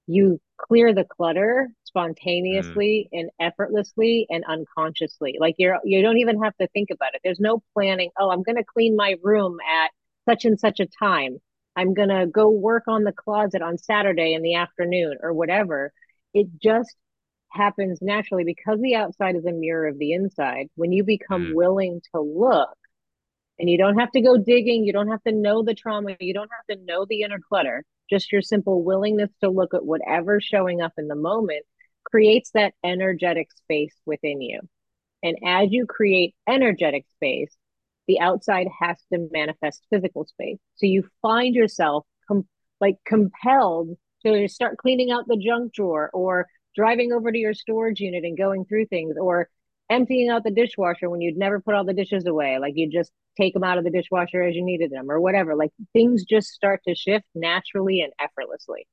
you 0.07 0.41
clear 0.59 0.95
the 0.95 1.05
clutter 1.05 1.69
spontaneously 1.85 3.09
mm. 3.13 3.21
and 3.21 3.31
effortlessly 3.41 4.27
and 4.29 4.45
unconsciously. 4.47 5.37
Like 5.41 5.55
you're 5.59 5.79
you 5.85 6.03
don't 6.03 6.19
even 6.19 6.43
have 6.43 6.57
to 6.61 6.69
think 6.69 6.91
about 6.91 7.15
it. 7.15 7.21
There's 7.25 7.41
no 7.41 7.63
planning, 7.73 8.11
oh, 8.19 8.31
I'm 8.31 8.43
going 8.43 8.57
to 8.57 8.65
clean 8.65 8.97
my 8.97 9.15
room 9.23 9.59
at 9.61 9.91
such 10.29 10.45
and 10.45 10.59
such 10.59 10.81
a 10.81 10.87
time. 10.87 11.39
I'm 11.77 11.95
going 11.95 12.09
to 12.09 12.27
go 12.27 12.49
work 12.51 12.85
on 12.87 13.05
the 13.05 13.13
closet 13.13 13.63
on 13.63 13.79
Saturday 13.79 14.35
in 14.35 14.43
the 14.43 14.55
afternoon 14.55 15.19
or 15.23 15.33
whatever. 15.33 15.93
It 16.33 16.49
just 16.63 16.95
happens 17.51 18.01
naturally 18.03 18.45
because 18.45 18.81
the 18.81 18.97
outside 18.97 19.37
is 19.37 19.45
a 19.45 19.53
mirror 19.53 19.87
of 19.87 19.99
the 19.99 20.13
inside. 20.13 20.69
When 20.77 20.93
you 20.93 21.05
become 21.05 21.47
mm. 21.47 21.55
willing 21.55 22.01
to 22.15 22.21
look, 22.21 22.77
and 23.58 23.70
you 23.70 23.78
don't 23.78 23.99
have 23.99 24.11
to 24.12 24.20
go 24.20 24.37
digging, 24.37 24.84
you 24.84 24.92
don't 24.92 25.08
have 25.08 25.23
to 25.25 25.32
know 25.32 25.62
the 25.62 25.75
trauma, 25.75 26.16
you 26.20 26.34
don't 26.34 26.50
have 26.50 26.76
to 26.76 26.84
know 26.84 27.06
the 27.08 27.23
inner 27.23 27.38
clutter, 27.49 27.84
just 28.11 28.32
your 28.32 28.42
simple 28.42 28.82
willingness 28.82 29.30
to 29.42 29.50
look 29.50 29.75
at 29.75 29.84
whatever's 29.84 30.44
showing 30.44 30.80
up 30.80 30.92
in 30.99 31.08
the 31.08 31.14
moment 31.14 31.64
creates 32.04 32.50
that 32.52 32.75
energetic 32.84 33.50
space 33.52 33.94
within 34.06 34.40
you. 34.40 34.61
And 35.23 35.38
as 35.44 35.68
you 35.70 35.87
create 35.87 36.34
energetic 36.49 37.06
space, 37.14 37.56
the 38.06 38.20
outside 38.20 38.68
has 38.78 38.99
to 39.12 39.28
manifest 39.32 39.87
physical 39.90 40.26
space. 40.26 40.58
So 40.76 40.87
you 40.87 41.08
find 41.23 41.54
yourself 41.54 42.04
com- 42.28 42.46
like 42.80 42.96
compelled 43.06 43.96
to 44.25 44.49
start 44.49 44.78
cleaning 44.78 45.11
out 45.11 45.26
the 45.26 45.38
junk 45.38 45.73
drawer 45.73 46.11
or 46.12 46.46
driving 46.76 47.12
over 47.12 47.30
to 47.30 47.38
your 47.38 47.54
storage 47.54 48.00
unit 48.00 48.25
and 48.25 48.37
going 48.37 48.64
through 48.64 48.87
things 48.87 49.16
or 49.18 49.49
emptying 49.91 50.31
out 50.31 50.45
the 50.45 50.50
dishwasher 50.50 51.11
when 51.11 51.21
you'd 51.21 51.37
never 51.37 51.61
put 51.61 51.75
all 51.75 51.85
the 51.85 51.93
dishes 51.93 52.26
away. 52.26 52.59
Like 52.59 52.73
you 52.76 52.91
just 52.91 53.12
take 53.37 53.53
them 53.53 53.64
out 53.64 53.79
of 53.79 53.85
the 53.85 53.91
dishwasher 53.91 54.43
as 54.43 54.55
you 54.55 54.64
needed 54.64 54.91
them 54.91 55.11
or 55.11 55.21
whatever. 55.21 55.55
Like 55.55 55.73
things 55.93 56.25
just 56.25 56.49
start 56.49 56.81
to 56.88 56.95
shift 56.95 57.26
naturally 57.35 58.00
and 58.00 58.12
effortlessly. 58.19 58.87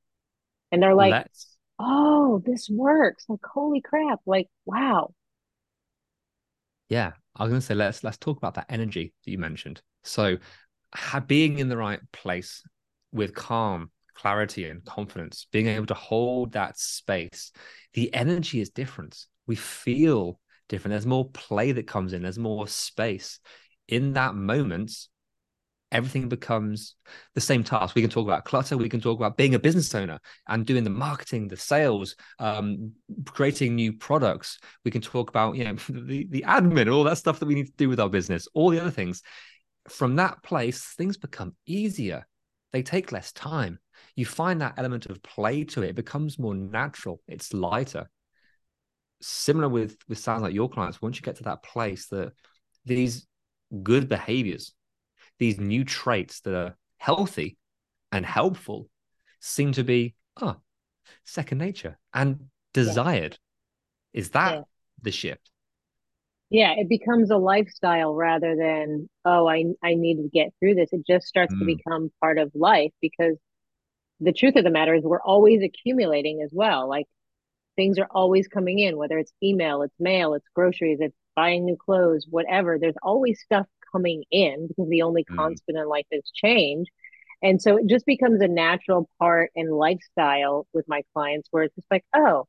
And 0.72 0.84
they're 0.84 0.96
like, 0.96 1.12
Let's... 1.12 1.56
oh, 1.80 2.42
this 2.46 2.70
works. 2.70 3.26
Like, 3.30 3.40
holy 3.44 3.82
crap. 3.82 4.20
Like, 4.26 4.48
wow. 4.66 5.14
Yeah. 6.90 7.14
I 7.38 7.44
was 7.44 7.52
going 7.52 7.62
to 7.62 7.66
say, 7.66 7.76
let's, 7.76 8.04
let's 8.04 8.18
talk 8.18 8.36
about 8.36 8.56
that 8.56 8.66
energy 8.68 9.14
that 9.24 9.32
you 9.32 9.38
mentioned. 9.38 9.82
So 10.04 10.38
being 11.28 11.60
in 11.60 11.70
the 11.70 11.78
right 11.78 12.02
place 12.12 12.64
with 13.14 13.34
calm, 13.34 13.92
clarity 14.14 14.68
and 14.68 14.84
confidence, 14.84 15.48
being 15.54 15.68
able 15.68 15.86
to 15.86 15.94
hold 15.94 16.52
that 16.52 16.78
space, 16.78 17.54
the 17.94 18.14
energy 18.14 18.60
is 18.60 18.70
different. 18.70 19.18
We 19.48 19.56
feel 19.56 20.41
different. 20.72 20.94
There's 20.94 21.06
more 21.06 21.30
play 21.30 21.74
that 21.74 21.86
comes 21.86 22.14
in, 22.14 22.24
there's 22.24 22.40
more 22.40 22.68
space. 22.68 23.40
In 23.88 24.14
that 24.14 24.34
moment, 24.34 24.94
everything 25.92 26.30
becomes 26.30 26.96
the 27.36 27.42
same 27.42 27.64
task. 27.64 27.94
We 27.94 28.02
can 28.02 28.10
talk 28.10 28.26
about 28.26 28.46
clutter. 28.46 28.78
We 28.78 28.88
can 28.88 29.02
talk 29.02 29.20
about 29.20 29.36
being 29.36 29.54
a 29.54 29.60
business 29.60 29.94
owner 29.94 30.20
and 30.48 30.66
doing 30.66 30.86
the 30.86 30.90
marketing, 30.90 31.50
the 31.50 31.58
sales, 31.58 32.16
um, 32.40 32.94
creating 33.26 33.76
new 33.76 33.94
products. 33.94 34.60
We 34.86 34.92
can 34.92 35.02
talk 35.02 35.30
about 35.30 35.56
you 35.58 35.66
know 35.66 35.74
the 35.90 36.26
the 36.30 36.46
admin, 36.48 36.92
all 36.92 37.04
that 37.04 37.18
stuff 37.18 37.40
that 37.40 37.46
we 37.46 37.56
need 37.56 37.68
to 37.68 37.78
do 37.78 37.90
with 37.90 38.00
our 38.00 38.10
business, 38.10 38.48
all 38.54 38.70
the 38.70 38.80
other 38.80 38.92
things. 38.92 39.22
From 39.90 40.16
that 40.16 40.42
place, 40.44 40.94
things 40.98 41.18
become 41.18 41.56
easier. 41.66 42.26
They 42.72 42.84
take 42.84 43.12
less 43.12 43.34
time. 43.34 43.80
You 44.16 44.26
find 44.26 44.62
that 44.62 44.76
element 44.78 45.08
of 45.08 45.22
play 45.22 45.66
to 45.66 45.84
it. 45.84 45.90
It 45.90 45.96
becomes 45.96 46.40
more 46.40 46.56
natural. 46.56 47.20
It's 47.28 47.54
lighter 47.54 48.10
similar 49.22 49.70
with 49.70 49.98
with 50.08 50.18
sounds 50.18 50.42
like 50.42 50.54
your 50.54 50.70
clients 50.70 51.02
once 51.02 51.18
you 51.18 51.22
get 51.22 51.36
to 51.36 51.44
that 51.44 51.64
place 51.64 52.08
that 52.08 52.34
these 52.86 53.28
good 53.84 54.10
behaviors 54.10 54.74
these 55.40 55.60
new 55.60 55.84
traits 55.84 56.42
that 56.42 56.56
are 56.56 56.76
healthy 56.98 57.58
and 58.12 58.26
helpful 58.26 58.90
seem 59.40 59.72
to 59.72 59.84
be 59.84 60.16
oh 60.42 60.56
second 61.24 61.58
nature 61.58 61.98
and 62.14 62.40
desired 62.74 63.38
yeah. 64.14 64.20
is 64.20 64.30
that 64.30 64.54
yeah. 64.54 64.62
the 65.02 65.12
shift 65.12 65.52
yeah 66.50 66.74
it 66.78 66.90
becomes 66.90 67.32
a 67.32 67.38
lifestyle 67.38 68.14
rather 68.14 68.56
than 68.56 69.10
oh 69.26 69.48
i 69.48 69.64
i 69.84 69.96
need 69.96 70.18
to 70.18 70.30
get 70.32 70.50
through 70.60 70.76
this 70.76 70.90
it 70.92 71.06
just 71.08 71.28
starts 71.28 71.54
mm. 71.54 71.60
to 71.60 71.66
become 71.66 72.12
part 72.20 72.38
of 72.38 72.52
life 72.54 72.92
because 73.02 73.38
the 74.20 74.34
truth 74.34 74.56
of 74.56 74.64
the 74.64 74.70
matter 74.70 74.94
is 74.94 75.04
we're 75.04 75.22
always 75.22 75.64
accumulating 75.64 76.42
as 76.44 76.52
well 76.54 76.88
like 76.88 77.08
things 77.82 77.98
are 77.98 78.08
always 78.12 78.48
coming 78.48 78.78
in, 78.78 78.96
whether 78.96 79.18
it's 79.18 79.34
email, 79.42 79.82
it's 79.82 80.00
mail, 80.00 80.36
it's 80.36 80.46
groceries, 80.54 81.00
it's 81.02 81.16
buying 81.36 81.66
new 81.66 81.76
clothes, 81.76 82.28
whatever. 82.30 82.78
There's 82.78 82.96
always 83.02 83.42
stuff 83.42 83.66
coming 83.92 84.24
in 84.30 84.68
because 84.68 84.88
the 84.88 85.02
only 85.02 85.24
mm. 85.24 85.36
constant 85.36 85.80
in 85.80 85.90
life 85.90 86.06
is 86.12 86.32
change. 86.32 86.88
And 87.42 87.60
so 87.60 87.78
it 87.78 87.88
just 87.88 88.06
becomes 88.06 88.40
a 88.40 88.48
natural 88.48 89.10
part 89.18 89.50
and 89.56 89.72
lifestyle 89.72 90.68
with 90.74 90.86
my 90.88 91.02
clients 91.16 91.48
where 91.50 91.64
it's 91.64 91.74
just 91.74 91.88
like, 91.90 92.06
oh, 92.16 92.46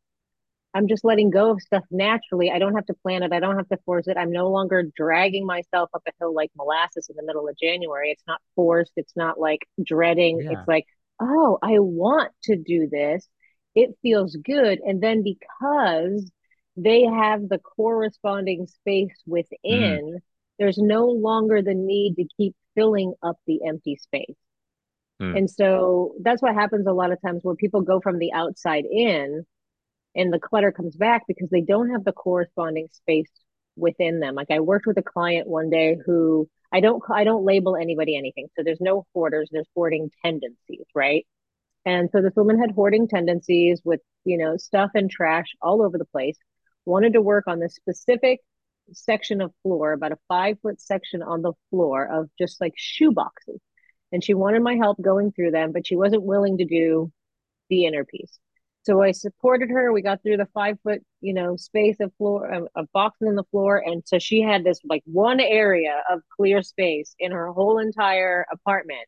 I'm 0.75 0.87
just 0.87 1.03
letting 1.03 1.31
go 1.31 1.53
of 1.53 1.63
stuff 1.63 1.85
naturally. 1.91 2.51
I 2.51 2.59
don't 2.59 2.75
have 2.75 2.87
to 2.87 2.95
plan 3.03 3.23
it. 3.23 3.33
I 3.33 3.41
don't 3.41 3.57
have 3.57 3.69
to 3.71 3.79
force 3.87 4.09
it. 4.09 4.19
I'm 4.19 4.33
no 4.33 4.51
longer 4.51 4.85
dragging 4.95 5.47
myself 5.47 5.89
up 5.95 6.03
a 6.07 6.13
hill 6.21 6.35
like 6.35 6.51
molasses 6.59 7.09
in 7.09 7.17
the 7.17 7.23
middle 7.23 7.49
of 7.49 7.57
January. 7.57 8.11
It's 8.11 8.25
not 8.27 8.41
forced. 8.55 8.93
It's 8.97 9.17
not 9.17 9.41
like 9.41 9.61
dreading. 9.83 10.43
Yeah. 10.43 10.59
It's 10.59 10.69
like, 10.69 10.85
oh, 11.21 11.59
I 11.63 11.79
want 11.79 12.33
to 12.45 12.57
do 12.57 12.87
this 12.91 13.27
it 13.75 13.91
feels 14.03 14.37
good. 14.37 14.81
And 14.81 15.03
then 15.03 15.23
because 15.23 16.31
they 16.77 17.03
have 17.05 17.49
the 17.49 17.59
corresponding 17.59 18.67
space 18.67 19.15
within, 19.27 19.53
mm. 19.65 20.19
there's 20.59 20.79
no 20.79 21.07
longer 21.07 21.63
the 21.63 21.75
need 21.75 22.15
to 22.17 22.27
keep 22.37 22.55
filling 22.75 23.15
up 23.23 23.37
the 23.47 23.61
empty 23.67 23.97
space. 23.97 24.37
Mm. 25.21 25.39
And 25.39 25.51
so 25.51 26.15
that's 26.23 26.43
what 26.43 26.55
happens 26.55 26.87
a 26.87 26.93
lot 26.93 27.13
of 27.13 27.21
times 27.23 27.41
where 27.43 27.55
people 27.55 27.83
go 27.83 28.01
from 28.01 28.19
the 28.19 28.33
outside 28.33 28.85
in 28.91 29.45
and 30.15 30.33
the 30.33 30.39
clutter 30.39 30.73
comes 30.73 30.97
back 30.97 31.23
because 31.27 31.49
they 31.51 31.61
don't 31.61 31.91
have 31.91 32.05
the 32.05 32.13
corresponding 32.13 32.89
space 32.93 33.31
within 33.77 34.21
them. 34.21 34.35
Like 34.35 34.51
I 34.51 34.61
worked 34.61 34.87
with 34.87 34.99
a 34.99 35.03
client 35.03 35.49
one 35.49 35.71
day 35.71 35.97
who 36.05 36.49
I 36.73 36.81
don't 36.81 37.03
I 37.11 37.25
don't 37.25 37.45
label 37.45 37.77
anybody 37.77 38.17
anything. 38.17 38.49
So 38.57 38.63
there's 38.65 38.81
no 38.81 39.07
hoarders, 39.15 39.49
there's 39.53 39.69
hoarding 39.75 40.11
tendencies, 40.25 40.87
right? 40.95 41.27
And 41.85 42.11
so 42.13 42.23
this 42.23 42.35
woman 42.37 42.61
had 42.61 42.73
hoarding 42.73 43.09
tendencies 43.09 43.81
with, 43.85 44.01
you 44.25 44.39
know, 44.39 44.57
stuff 44.57 44.91
and 44.95 45.11
trash 45.11 45.49
all 45.61 45.83
over 45.83 45.99
the 45.99 46.05
place, 46.05 46.39
wanted 46.85 47.15
to 47.15 47.21
work 47.23 47.45
on 47.47 47.59
this 47.59 47.75
specific 47.75 48.41
section 48.93 49.41
of 49.41 49.53
floor, 49.63 49.93
about 49.93 50.13
a 50.13 50.19
five 50.29 50.59
foot 50.61 50.81
section 50.81 51.23
on 51.23 51.43
the 51.43 51.53
floor 51.71 52.07
of 52.07 52.29
just 52.39 52.61
like 52.61 52.75
shoe 52.77 53.13
boxes. 53.13 53.61
And 54.13 54.23
she 54.23 54.35
wanted 54.35 54.63
my 54.63 54.77
help 54.77 55.01
going 55.01 55.33
through 55.33 55.53
them, 55.53 55.73
but 55.73 55.87
she 55.87 55.97
wasn't 55.97 56.23
willing 56.23 56.59
to 56.59 56.65
do 56.65 57.11
the 57.71 57.87
inner 57.87 58.05
piece. 58.05 58.39
So 58.85 59.01
I 59.01 59.13
supported 59.13 59.71
her. 59.71 59.93
We 59.93 60.03
got 60.03 60.23
through 60.23 60.39
the 60.39 60.49
five 60.53 60.77
foot, 60.83 61.03
you 61.21 61.35
know, 61.35 61.57
space 61.57 61.97
of 62.01 62.13
floor 62.19 62.53
um, 62.53 62.65
of, 62.75 62.85
of 62.85 62.93
boxing 62.93 63.29
in 63.29 63.37
the 63.37 63.45
floor, 63.45 63.79
and 63.79 64.03
so 64.05 64.19
she 64.19 64.43
had 64.43 64.65
this 64.65 64.81
like 64.85 65.03
one 65.07 65.41
area 65.41 66.03
of 66.11 66.21
clear 66.37 66.63
space 66.63 67.15
in 67.19 67.31
her 67.31 67.53
whole 67.53 67.79
entire 67.79 68.45
apartment 68.53 69.07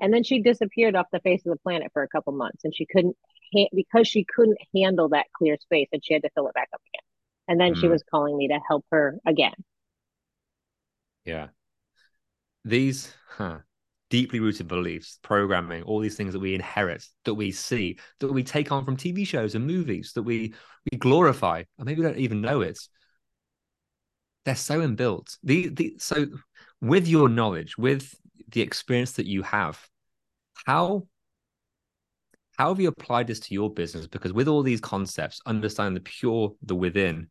and 0.00 0.12
then 0.12 0.22
she 0.22 0.40
disappeared 0.40 0.96
off 0.96 1.06
the 1.12 1.20
face 1.20 1.44
of 1.46 1.52
the 1.52 1.58
planet 1.58 1.90
for 1.92 2.02
a 2.02 2.08
couple 2.08 2.32
months 2.32 2.64
and 2.64 2.74
she 2.74 2.86
couldn't 2.86 3.16
ha- 3.54 3.68
because 3.74 4.08
she 4.08 4.24
couldn't 4.24 4.58
handle 4.74 5.08
that 5.10 5.26
clear 5.36 5.56
space 5.60 5.88
and 5.92 6.02
she 6.04 6.14
had 6.14 6.22
to 6.22 6.30
fill 6.34 6.48
it 6.48 6.54
back 6.54 6.68
up 6.74 6.80
again. 6.92 7.02
And 7.46 7.60
then 7.60 7.74
mm. 7.74 7.80
she 7.80 7.88
was 7.88 8.02
calling 8.10 8.36
me 8.36 8.48
to 8.48 8.58
help 8.68 8.84
her 8.90 9.18
again. 9.26 9.54
Yeah. 11.24 11.48
These 12.64 13.12
huh, 13.28 13.58
deeply 14.10 14.40
rooted 14.40 14.68
beliefs 14.68 15.18
programming 15.22 15.82
all 15.82 16.00
these 16.00 16.16
things 16.16 16.32
that 16.32 16.38
we 16.38 16.54
inherit 16.54 17.04
that 17.24 17.34
we 17.34 17.50
see 17.50 17.98
that 18.20 18.32
we 18.32 18.42
take 18.42 18.70
on 18.70 18.84
from 18.84 18.96
tv 18.96 19.26
shows 19.26 19.54
and 19.54 19.66
movies 19.66 20.12
that 20.14 20.22
we 20.22 20.54
we 20.90 20.98
glorify 20.98 21.62
or 21.78 21.84
maybe 21.84 22.00
we 22.00 22.06
don't 22.06 22.18
even 22.18 22.40
know 22.40 22.60
it. 22.60 22.78
They're 24.44 24.54
so 24.54 24.80
inbuilt. 24.80 25.38
The, 25.42 25.68
the 25.68 25.96
so 25.98 26.26
with 26.80 27.08
your 27.08 27.28
knowledge 27.28 27.78
with 27.78 28.14
the 28.48 28.60
experience 28.60 29.12
that 29.12 29.26
you 29.26 29.42
have, 29.42 29.88
how 30.66 31.06
how 32.56 32.68
have 32.68 32.80
you 32.80 32.88
applied 32.88 33.26
this 33.26 33.40
to 33.40 33.54
your 33.54 33.72
business? 33.72 34.06
Because 34.06 34.32
with 34.32 34.46
all 34.46 34.62
these 34.62 34.80
concepts, 34.80 35.40
understanding 35.44 35.94
the 35.94 36.00
pure, 36.00 36.54
the 36.62 36.74
within, 36.74 37.28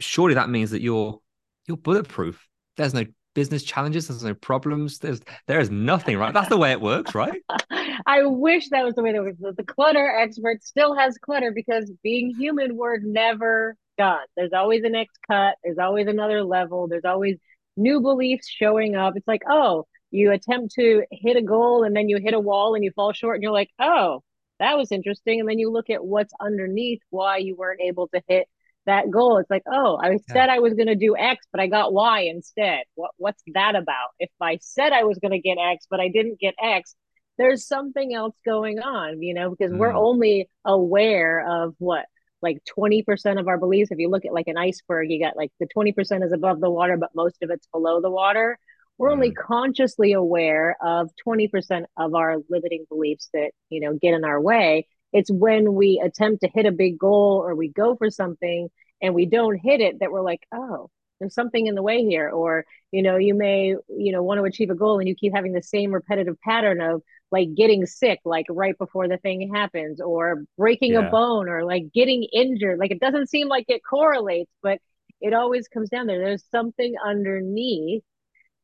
surely 0.00 0.34
that 0.34 0.50
means 0.50 0.70
that 0.70 0.82
you're 0.82 1.20
you're 1.66 1.76
bulletproof. 1.76 2.46
There's 2.76 2.94
no 2.94 3.04
business 3.34 3.62
challenges. 3.62 4.08
There's 4.08 4.24
no 4.24 4.34
problems. 4.34 4.98
There's 4.98 5.20
there 5.46 5.60
is 5.60 5.70
nothing, 5.70 6.18
right? 6.18 6.34
That's 6.34 6.48
the 6.48 6.56
way 6.56 6.72
it 6.72 6.80
works, 6.80 7.14
right? 7.14 7.40
I 8.06 8.24
wish 8.24 8.68
that 8.70 8.84
was 8.84 8.94
the 8.94 9.02
way 9.02 9.12
that 9.12 9.22
works. 9.22 9.38
The 9.40 9.64
clutter 9.64 10.18
expert 10.18 10.62
still 10.62 10.94
has 10.96 11.16
clutter 11.18 11.52
because 11.52 11.90
being 12.02 12.34
human, 12.36 12.76
we're 12.76 12.98
never 12.98 13.76
done. 13.98 14.24
There's 14.36 14.52
always 14.52 14.82
a 14.84 14.88
next 14.88 15.18
cut. 15.26 15.56
There's 15.62 15.78
always 15.78 16.06
another 16.06 16.42
level. 16.42 16.88
There's 16.88 17.04
always 17.04 17.38
new 17.80 18.00
beliefs 18.00 18.48
showing 18.48 18.94
up. 18.94 19.14
It's 19.16 19.28
like, 19.28 19.42
oh, 19.48 19.86
you 20.10 20.32
attempt 20.32 20.74
to 20.74 21.04
hit 21.10 21.36
a 21.36 21.42
goal 21.42 21.84
and 21.84 21.94
then 21.94 22.08
you 22.08 22.18
hit 22.22 22.34
a 22.34 22.40
wall 22.40 22.74
and 22.74 22.84
you 22.84 22.90
fall 22.94 23.12
short 23.12 23.36
and 23.36 23.42
you're 23.42 23.52
like, 23.52 23.70
oh, 23.78 24.22
that 24.58 24.76
was 24.76 24.92
interesting. 24.92 25.40
And 25.40 25.48
then 25.48 25.58
you 25.58 25.70
look 25.70 25.90
at 25.90 26.04
what's 26.04 26.32
underneath 26.40 27.00
why 27.10 27.38
you 27.38 27.56
weren't 27.56 27.80
able 27.80 28.08
to 28.08 28.22
hit 28.28 28.46
that 28.86 29.10
goal. 29.10 29.38
It's 29.38 29.50
like, 29.50 29.62
oh, 29.70 29.98
I 30.02 30.18
said 30.30 30.48
I 30.48 30.58
was 30.58 30.74
going 30.74 30.88
to 30.88 30.96
do 30.96 31.16
X, 31.16 31.46
but 31.52 31.60
I 31.60 31.66
got 31.66 31.92
Y 31.92 32.22
instead. 32.22 32.82
What 32.94 33.12
what's 33.16 33.42
that 33.54 33.76
about? 33.76 34.08
If 34.18 34.30
I 34.40 34.58
said 34.60 34.92
I 34.92 35.04
was 35.04 35.18
going 35.18 35.32
to 35.32 35.40
get 35.40 35.58
X, 35.58 35.86
but 35.90 36.00
I 36.00 36.08
didn't 36.08 36.40
get 36.40 36.54
X, 36.62 36.94
there's 37.38 37.66
something 37.66 38.14
else 38.14 38.34
going 38.44 38.80
on, 38.80 39.22
you 39.22 39.34
know, 39.34 39.50
because 39.50 39.72
mm. 39.72 39.78
we're 39.78 39.94
only 39.94 40.48
aware 40.64 41.44
of 41.48 41.74
what 41.78 42.04
like 42.42 42.58
20% 42.78 43.38
of 43.38 43.48
our 43.48 43.58
beliefs 43.58 43.90
if 43.90 43.98
you 43.98 44.08
look 44.08 44.24
at 44.24 44.32
like 44.32 44.48
an 44.48 44.56
iceberg 44.56 45.10
you 45.10 45.22
got 45.22 45.36
like 45.36 45.52
the 45.60 45.66
20% 45.66 46.24
is 46.24 46.32
above 46.32 46.60
the 46.60 46.70
water 46.70 46.96
but 46.96 47.10
most 47.14 47.36
of 47.42 47.50
it's 47.50 47.66
below 47.72 48.00
the 48.00 48.10
water 48.10 48.58
we're 48.98 49.10
mm. 49.10 49.14
only 49.14 49.32
consciously 49.32 50.12
aware 50.12 50.76
of 50.82 51.10
20% 51.26 51.84
of 51.96 52.14
our 52.14 52.36
limiting 52.48 52.84
beliefs 52.88 53.28
that 53.32 53.50
you 53.68 53.80
know 53.80 53.98
get 54.00 54.14
in 54.14 54.24
our 54.24 54.40
way 54.40 54.86
It's 55.12 55.30
when 55.30 55.74
we 55.74 56.00
attempt 56.04 56.42
to 56.42 56.50
hit 56.52 56.66
a 56.66 56.72
big 56.72 56.98
goal 56.98 57.42
or 57.44 57.54
we 57.54 57.68
go 57.68 57.96
for 57.96 58.10
something 58.10 58.68
and 59.02 59.14
we 59.14 59.26
don't 59.26 59.56
hit 59.56 59.80
it 59.80 60.00
that 60.00 60.12
we're 60.12 60.22
like, 60.22 60.46
oh, 60.52 60.90
there's 61.18 61.34
something 61.34 61.66
in 61.66 61.74
the 61.74 61.82
way 61.82 62.04
here. 62.04 62.28
Or, 62.30 62.64
you 62.92 63.02
know, 63.02 63.16
you 63.16 63.34
may, 63.34 63.74
you 63.88 64.12
know, 64.12 64.22
want 64.22 64.38
to 64.38 64.44
achieve 64.44 64.70
a 64.70 64.74
goal 64.74 64.98
and 64.98 65.08
you 65.08 65.14
keep 65.14 65.34
having 65.34 65.52
the 65.52 65.62
same 65.62 65.92
repetitive 65.92 66.40
pattern 66.40 66.80
of 66.80 67.02
like 67.30 67.54
getting 67.54 67.86
sick, 67.86 68.20
like 68.24 68.46
right 68.50 68.76
before 68.76 69.08
the 69.08 69.18
thing 69.18 69.52
happens, 69.54 70.00
or 70.00 70.44
breaking 70.58 70.94
yeah. 70.94 71.08
a 71.08 71.10
bone 71.10 71.48
or 71.48 71.64
like 71.64 71.92
getting 71.94 72.24
injured. 72.32 72.78
Like 72.78 72.90
it 72.90 73.00
doesn't 73.00 73.28
seem 73.28 73.48
like 73.48 73.66
it 73.68 73.82
correlates, 73.88 74.52
but 74.62 74.78
it 75.20 75.34
always 75.34 75.68
comes 75.68 75.90
down 75.90 76.06
there. 76.06 76.18
There's 76.18 76.44
something 76.50 76.94
underneath 77.04 78.02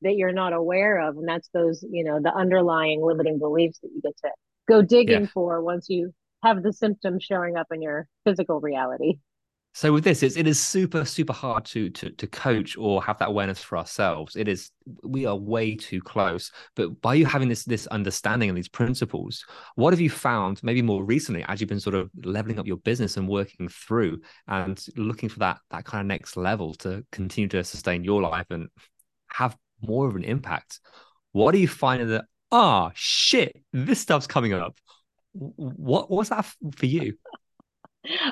that 0.02 0.16
you're 0.16 0.32
not 0.32 0.52
aware 0.52 1.00
of. 1.08 1.16
And 1.16 1.28
that's 1.28 1.48
those, 1.52 1.84
you 1.90 2.04
know, 2.04 2.20
the 2.20 2.34
underlying 2.34 3.02
limiting 3.04 3.38
beliefs 3.38 3.78
that 3.82 3.90
you 3.94 4.00
get 4.02 4.16
to 4.24 4.30
go 4.68 4.82
digging 4.82 5.22
yeah. 5.22 5.30
for 5.32 5.62
once 5.62 5.86
you 5.88 6.12
have 6.42 6.62
the 6.62 6.72
symptoms 6.72 7.24
showing 7.24 7.56
up 7.56 7.68
in 7.72 7.82
your 7.82 8.08
physical 8.24 8.60
reality. 8.60 9.18
So 9.76 9.92
with 9.92 10.04
this, 10.04 10.22
it's 10.22 10.38
it 10.38 10.46
is 10.46 10.58
super 10.58 11.04
super 11.04 11.34
hard 11.34 11.66
to 11.66 11.90
to 11.90 12.08
to 12.08 12.26
coach 12.26 12.78
or 12.78 13.04
have 13.04 13.18
that 13.18 13.28
awareness 13.28 13.62
for 13.62 13.76
ourselves. 13.76 14.34
It 14.34 14.48
is 14.48 14.70
we 15.02 15.26
are 15.26 15.36
way 15.36 15.74
too 15.76 16.00
close. 16.00 16.50
But 16.76 17.02
by 17.02 17.12
you 17.12 17.26
having 17.26 17.50
this 17.50 17.64
this 17.64 17.86
understanding 17.88 18.48
and 18.48 18.56
these 18.56 18.70
principles, 18.70 19.44
what 19.74 19.92
have 19.92 20.00
you 20.00 20.08
found 20.08 20.62
maybe 20.62 20.80
more 20.80 21.04
recently 21.04 21.44
as 21.46 21.60
you've 21.60 21.68
been 21.68 21.78
sort 21.78 21.94
of 21.94 22.10
leveling 22.24 22.58
up 22.58 22.66
your 22.66 22.78
business 22.78 23.18
and 23.18 23.28
working 23.28 23.68
through 23.68 24.22
and 24.48 24.82
looking 24.96 25.28
for 25.28 25.40
that 25.40 25.58
that 25.70 25.84
kind 25.84 26.00
of 26.00 26.06
next 26.06 26.38
level 26.38 26.72
to 26.76 27.04
continue 27.12 27.48
to 27.48 27.62
sustain 27.62 28.02
your 28.02 28.22
life 28.22 28.46
and 28.48 28.68
have 29.28 29.58
more 29.82 30.08
of 30.08 30.16
an 30.16 30.24
impact? 30.24 30.80
What 31.32 31.54
are 31.54 31.58
you 31.58 31.68
finding 31.68 32.08
that 32.08 32.24
ah 32.50 32.86
oh, 32.86 32.92
shit 32.94 33.62
this 33.74 34.00
stuff's 34.00 34.26
coming 34.26 34.54
up? 34.54 34.74
What 35.34 36.10
what's 36.10 36.30
that 36.30 36.46
for 36.76 36.86
you? 36.86 37.18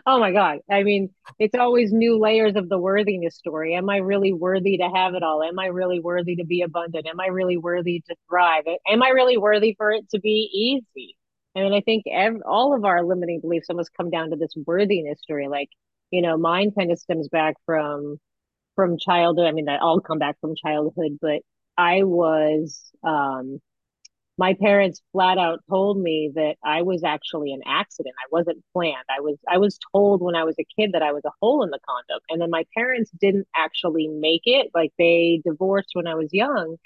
Oh 0.07 0.19
my 0.19 0.33
god. 0.33 0.59
I 0.71 0.83
mean 0.83 1.11
it's 1.39 1.55
always 1.55 1.93
new 1.93 2.19
layers 2.19 2.57
of 2.57 2.69
the 2.69 2.79
worthiness 2.79 3.37
story. 3.37 3.75
Am 3.75 3.89
i 3.91 3.99
really 3.99 4.33
worthy 4.33 4.79
to 4.79 4.89
have 4.95 5.15
it 5.15 5.23
all? 5.23 5.43
Am 5.43 5.59
i 5.59 5.67
really 5.67 6.01
worthy 6.01 6.37
to 6.37 6.45
be 6.45 6.63
abundant? 6.63 7.07
Am 7.07 7.21
i 7.21 7.27
really 7.27 7.57
worthy 7.57 8.03
to 8.09 8.17
thrive? 8.29 8.65
Am 8.89 9.03
i 9.03 9.09
really 9.09 9.37
worthy 9.39 9.75
for 9.77 9.93
it 9.93 10.09
to 10.11 10.21
be 10.21 10.51
easy? 10.53 11.17
I 11.57 11.61
mean, 11.61 11.73
I 11.73 11.81
think 11.81 12.05
every, 12.11 12.41
all 12.45 12.75
of 12.75 12.85
our 12.85 13.05
limiting 13.05 13.41
beliefs 13.41 13.69
almost 13.71 13.93
come 13.97 14.11
down 14.11 14.31
to 14.31 14.37
this 14.37 14.55
worthiness 14.67 15.21
story. 15.23 15.49
Like, 15.49 15.69
you 16.11 16.21
know, 16.23 16.37
mine 16.37 16.73
kind 16.77 16.91
of 16.93 16.99
stems 16.99 17.29
back 17.29 17.55
from 17.67 18.19
from 18.77 18.99
childhood. 18.99 19.47
I 19.47 19.53
mean, 19.53 19.67
that 19.67 19.81
all 19.81 20.01
come 20.01 20.19
back 20.19 20.37
from 20.41 20.55
childhood, 20.57 21.19
but 21.21 21.43
I 21.79 22.03
was 22.05 22.81
um 23.05 23.61
my 24.37 24.55
parents 24.55 25.01
flat 25.13 25.39
out 25.39 25.61
told 25.71 25.99
me 25.99 26.33
that 26.35 26.57
I 26.65 26.83
was 26.83 27.05
actually 27.05 27.53
an 27.53 27.61
accident. 27.67 28.15
I 28.19 28.29
wasn't 28.33 28.65
planned. 28.73 29.05
I 29.09 29.21
was 29.21 29.37
I 29.49 29.59
was 29.59 29.79
told 29.93 30.23
when 30.23 30.35
I 30.35 30.45
was 30.45 30.57
a 30.59 30.67
kid 30.79 30.93
that 30.93 31.03
I 31.03 31.13
was 31.13 31.23
a 31.25 31.33
hole 31.41 31.63
in 31.63 31.71
the 31.71 31.79
condom. 31.89 32.21
And 32.29 32.41
then 32.41 32.51
my 32.51 32.65
parents 32.77 33.11
didn't 33.21 33.47
actually 33.55 34.09
make 34.09 34.43
it. 34.45 34.71
Like 34.75 34.93
they 34.99 35.41
divorced 35.45 35.91
when 35.93 36.09
I 36.09 36.15
was 36.17 36.33
young. 36.33 36.77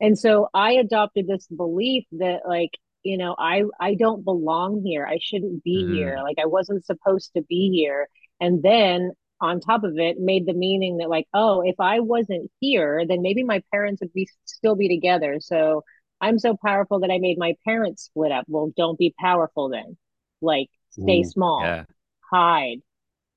And 0.00 0.18
so 0.18 0.48
I 0.54 0.72
adopted 0.72 1.26
this 1.26 1.46
belief 1.46 2.04
that 2.12 2.40
like, 2.48 2.70
you 3.02 3.18
know, 3.18 3.36
I 3.38 3.64
I 3.78 3.94
don't 3.94 4.24
belong 4.24 4.82
here. 4.84 5.06
I 5.06 5.18
shouldn't 5.20 5.62
be 5.62 5.84
mm. 5.84 5.94
here. 5.94 6.20
Like 6.22 6.38
I 6.40 6.46
wasn't 6.46 6.86
supposed 6.86 7.32
to 7.36 7.42
be 7.42 7.70
here. 7.70 8.08
And 8.40 8.62
then 8.62 9.12
on 9.40 9.60
top 9.60 9.84
of 9.84 9.98
it 9.98 10.18
made 10.18 10.46
the 10.46 10.54
meaning 10.54 10.98
that 10.98 11.10
like, 11.10 11.26
oh, 11.34 11.60
if 11.60 11.74
I 11.78 12.00
wasn't 12.00 12.50
here, 12.60 13.04
then 13.06 13.20
maybe 13.20 13.42
my 13.42 13.62
parents 13.70 14.00
would 14.00 14.12
be 14.14 14.28
still 14.46 14.74
be 14.74 14.88
together. 14.88 15.36
So 15.40 15.82
I'm 16.24 16.38
so 16.38 16.56
powerful 16.56 17.00
that 17.00 17.10
I 17.10 17.18
made 17.18 17.36
my 17.36 17.54
parents 17.66 18.04
split 18.04 18.32
up. 18.32 18.46
Well, 18.48 18.72
don't 18.74 18.98
be 18.98 19.14
powerful 19.20 19.68
then. 19.68 19.98
Like 20.40 20.68
stay 20.88 21.20
Ooh, 21.20 21.24
small. 21.24 21.60
Yeah. 21.62 21.84
Hide. 22.32 22.78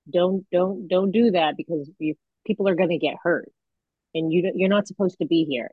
Don't 0.09 0.45
don't 0.53 0.87
don't 0.87 1.11
do 1.11 1.31
that 1.31 1.55
because 1.57 1.91
you, 1.99 2.15
people 2.45 2.69
are 2.69 2.75
going 2.75 2.89
to 2.89 2.97
get 2.97 3.15
hurt. 3.21 3.51
And 4.13 4.31
you 4.31 4.53
you're 4.55 4.69
not 4.69 4.87
supposed 4.87 5.17
to 5.19 5.27
be 5.27 5.43
here. 5.43 5.69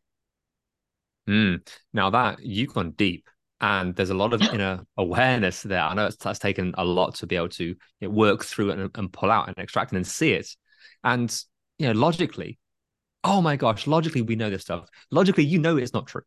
Mm. 1.28 1.64
Now 1.92 2.10
that 2.10 2.40
you've 2.40 2.74
gone 2.74 2.90
deep 2.90 3.28
and 3.60 3.94
there's 3.94 4.10
a 4.10 4.14
lot 4.14 4.32
of 4.32 4.42
inner 4.42 4.84
awareness 4.96 5.62
there. 5.62 5.82
I 5.82 5.94
know 5.94 6.06
it's, 6.06 6.16
that's 6.16 6.40
taken 6.40 6.74
a 6.76 6.84
lot 6.84 7.14
to 7.16 7.28
be 7.28 7.36
able 7.36 7.48
to 7.50 7.64
you 7.64 7.76
know, 8.00 8.10
work 8.10 8.44
through 8.44 8.72
and, 8.72 8.90
and 8.92 9.12
pull 9.12 9.30
out 9.30 9.46
and 9.46 9.56
extract 9.58 9.92
and 9.92 10.04
see 10.04 10.32
it. 10.32 10.48
And 11.04 11.32
you 11.78 11.86
know, 11.86 11.92
logically, 11.92 12.58
oh 13.22 13.40
my 13.40 13.54
gosh, 13.54 13.86
logically 13.86 14.22
we 14.22 14.34
know 14.34 14.50
this 14.50 14.62
stuff. 14.62 14.88
Logically, 15.12 15.44
you 15.44 15.60
know 15.60 15.76
it's 15.76 15.94
not 15.94 16.08
true. 16.08 16.22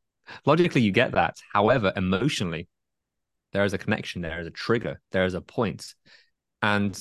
Logically, 0.45 0.81
you 0.81 0.91
get 0.91 1.13
that. 1.13 1.37
However, 1.53 1.93
emotionally, 1.95 2.67
there 3.53 3.65
is 3.65 3.73
a 3.73 3.77
connection, 3.77 4.21
there 4.21 4.39
is 4.39 4.47
a 4.47 4.51
trigger, 4.51 4.99
there 5.11 5.25
is 5.25 5.33
a 5.33 5.41
point. 5.41 5.93
And 6.61 6.97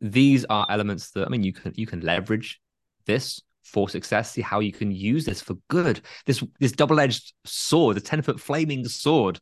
these 0.00 0.44
are 0.46 0.66
elements 0.68 1.10
that 1.12 1.26
I 1.26 1.30
mean 1.30 1.42
you 1.42 1.52
can 1.52 1.72
you 1.74 1.86
can 1.86 2.00
leverage 2.00 2.60
this 3.06 3.40
for 3.64 3.88
success, 3.88 4.32
see 4.32 4.42
how 4.42 4.60
you 4.60 4.72
can 4.72 4.90
use 4.92 5.24
this 5.24 5.40
for 5.40 5.54
good. 5.68 6.00
This 6.26 6.42
this 6.60 6.72
double-edged 6.72 7.32
sword, 7.44 7.96
the 7.96 8.00
10-foot 8.00 8.40
flaming 8.40 8.86
sword, 8.86 9.40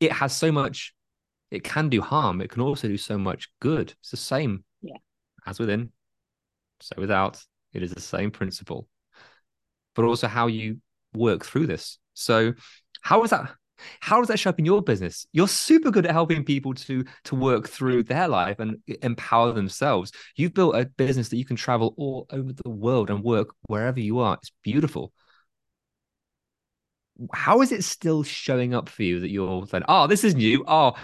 it 0.00 0.12
has 0.12 0.36
so 0.36 0.52
much, 0.52 0.94
it 1.50 1.64
can 1.64 1.88
do 1.88 2.00
harm, 2.00 2.40
it 2.40 2.50
can 2.50 2.62
also 2.62 2.86
do 2.88 2.96
so 2.96 3.18
much 3.18 3.48
good. 3.60 3.94
It's 4.00 4.10
the 4.10 4.16
same 4.16 4.64
yeah. 4.82 4.96
as 5.46 5.58
within, 5.58 5.90
so 6.80 6.94
without. 6.98 7.42
It 7.72 7.82
is 7.82 7.92
the 7.92 8.00
same 8.00 8.30
principle. 8.30 8.86
But 9.96 10.04
also 10.04 10.28
how 10.28 10.46
you 10.46 10.80
work 11.14 11.44
through 11.44 11.66
this. 11.66 11.98
So 12.14 12.54
how 13.02 13.22
is 13.24 13.30
that 13.30 13.54
how 14.00 14.18
does 14.18 14.28
that 14.28 14.38
show 14.38 14.50
up 14.50 14.58
in 14.58 14.64
your 14.64 14.82
business? 14.82 15.26
You're 15.32 15.48
super 15.48 15.90
good 15.90 16.06
at 16.06 16.12
helping 16.12 16.44
people 16.44 16.74
to 16.74 17.04
to 17.24 17.34
work 17.34 17.68
through 17.68 18.04
their 18.04 18.28
life 18.28 18.58
and 18.58 18.78
empower 19.02 19.52
themselves. 19.52 20.12
You've 20.36 20.54
built 20.54 20.76
a 20.76 20.86
business 20.86 21.28
that 21.30 21.36
you 21.36 21.44
can 21.44 21.56
travel 21.56 21.94
all 21.96 22.26
over 22.30 22.52
the 22.52 22.70
world 22.70 23.10
and 23.10 23.22
work 23.22 23.54
wherever 23.66 24.00
you 24.00 24.18
are. 24.20 24.34
It's 24.34 24.52
beautiful. 24.62 25.12
How 27.32 27.60
is 27.62 27.70
it 27.70 27.84
still 27.84 28.22
showing 28.24 28.74
up 28.74 28.88
for 28.88 29.02
you 29.04 29.20
that 29.20 29.30
you're 29.30 29.66
saying 29.66 29.84
oh 29.88 30.06
this 30.06 30.24
is 30.24 30.34
new. 30.34 30.64
Oh 30.66 30.94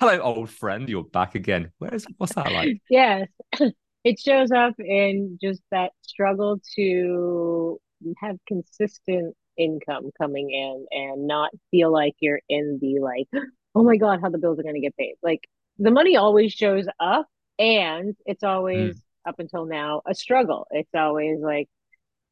hello 0.00 0.20
old 0.20 0.50
friend. 0.50 0.88
You're 0.88 1.04
back 1.04 1.34
again. 1.34 1.72
Where's 1.78 2.06
what's 2.16 2.34
that 2.34 2.52
like? 2.52 2.80
Yes. 2.90 3.28
It 4.04 4.20
shows 4.20 4.52
up 4.52 4.78
in 4.78 5.38
just 5.42 5.60
that 5.72 5.90
struggle 6.02 6.60
to 6.76 7.80
have 8.20 8.36
consistent 8.46 9.34
income 9.56 10.10
coming 10.18 10.50
in 10.50 10.86
and 10.90 11.26
not 11.26 11.50
feel 11.70 11.92
like 11.92 12.14
you're 12.20 12.40
in 12.48 12.78
the 12.80 13.00
like, 13.00 13.28
oh 13.74 13.82
my 13.82 13.96
God, 13.96 14.20
how 14.22 14.30
the 14.30 14.38
bills 14.38 14.58
are 14.58 14.62
going 14.62 14.74
to 14.74 14.80
get 14.80 14.96
paid. 14.96 15.14
Like 15.22 15.40
the 15.78 15.90
money 15.90 16.16
always 16.16 16.52
shows 16.52 16.86
up 17.00 17.26
and 17.58 18.14
it's 18.26 18.42
always 18.42 18.96
mm. 18.96 19.00
up 19.28 19.38
until 19.38 19.66
now 19.66 20.02
a 20.06 20.14
struggle. 20.14 20.66
It's 20.70 20.94
always 20.94 21.38
like, 21.40 21.68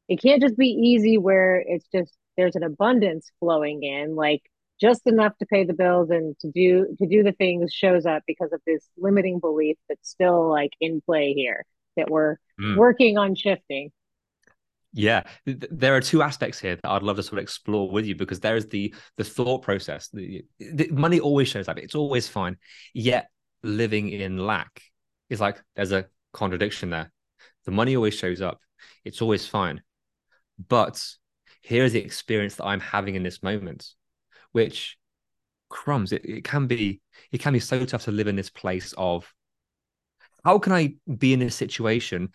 it 0.07 0.21
can't 0.21 0.41
just 0.41 0.57
be 0.57 0.69
easy 0.69 1.17
where 1.17 1.63
it's 1.65 1.87
just 1.93 2.15
there's 2.37 2.55
an 2.55 2.63
abundance 2.63 3.29
flowing 3.39 3.83
in, 3.83 4.15
like 4.15 4.41
just 4.79 5.01
enough 5.05 5.35
to 5.39 5.45
pay 5.45 5.65
the 5.65 5.73
bills 5.73 6.09
and 6.09 6.37
to 6.39 6.51
do 6.51 6.95
to 6.99 7.07
do 7.07 7.23
the 7.23 7.31
things 7.31 7.73
shows 7.73 8.05
up 8.05 8.23
because 8.27 8.53
of 8.53 8.61
this 8.65 8.87
limiting 8.97 9.39
belief 9.39 9.75
that's 9.89 10.09
still 10.09 10.49
like 10.49 10.71
in 10.79 11.01
play 11.01 11.33
here 11.33 11.65
that 11.97 12.09
we're 12.09 12.37
mm. 12.61 12.77
working 12.77 13.17
on 13.17 13.35
shifting. 13.35 13.91
Yeah, 14.93 15.23
there 15.45 15.95
are 15.95 16.01
two 16.01 16.21
aspects 16.21 16.59
here 16.59 16.75
that 16.75 16.89
I'd 16.89 17.03
love 17.03 17.17
to 17.17 17.23
sort 17.23 17.39
of 17.39 17.43
explore 17.43 17.89
with 17.91 18.05
you 18.05 18.15
because 18.15 18.39
there 18.39 18.55
is 18.55 18.67
the 18.67 18.93
the 19.17 19.23
thought 19.23 19.61
process. 19.61 20.09
The, 20.09 20.43
the 20.59 20.87
money 20.91 21.19
always 21.19 21.49
shows 21.49 21.67
up; 21.67 21.77
it's 21.77 21.95
always 21.95 22.27
fine. 22.27 22.57
Yet 22.93 23.29
living 23.63 24.09
in 24.09 24.37
lack 24.37 24.81
is 25.29 25.39
like 25.41 25.61
there's 25.75 25.91
a 25.91 26.07
contradiction 26.33 26.89
there. 26.89 27.11
The 27.65 27.71
money 27.71 27.95
always 27.95 28.15
shows 28.15 28.41
up; 28.41 28.59
it's 29.03 29.21
always 29.21 29.45
fine. 29.45 29.81
But 30.67 31.03
here's 31.61 31.93
the 31.93 31.99
experience 31.99 32.55
that 32.55 32.65
I'm 32.65 32.79
having 32.79 33.15
in 33.15 33.23
this 33.23 33.43
moment, 33.43 33.87
which 34.53 34.97
crumbs. 35.69 36.11
It, 36.11 36.25
it 36.25 36.43
can 36.43 36.65
be 36.65 37.01
it 37.31 37.39
can 37.39 37.53
be 37.53 37.59
so 37.59 37.85
tough 37.85 38.05
to 38.05 38.11
live 38.11 38.27
in 38.27 38.35
this 38.35 38.49
place 38.49 38.93
of 38.97 39.31
how 40.43 40.59
can 40.59 40.71
I 40.73 40.95
be 41.17 41.33
in 41.33 41.39
this 41.39 41.55
situation 41.55 42.29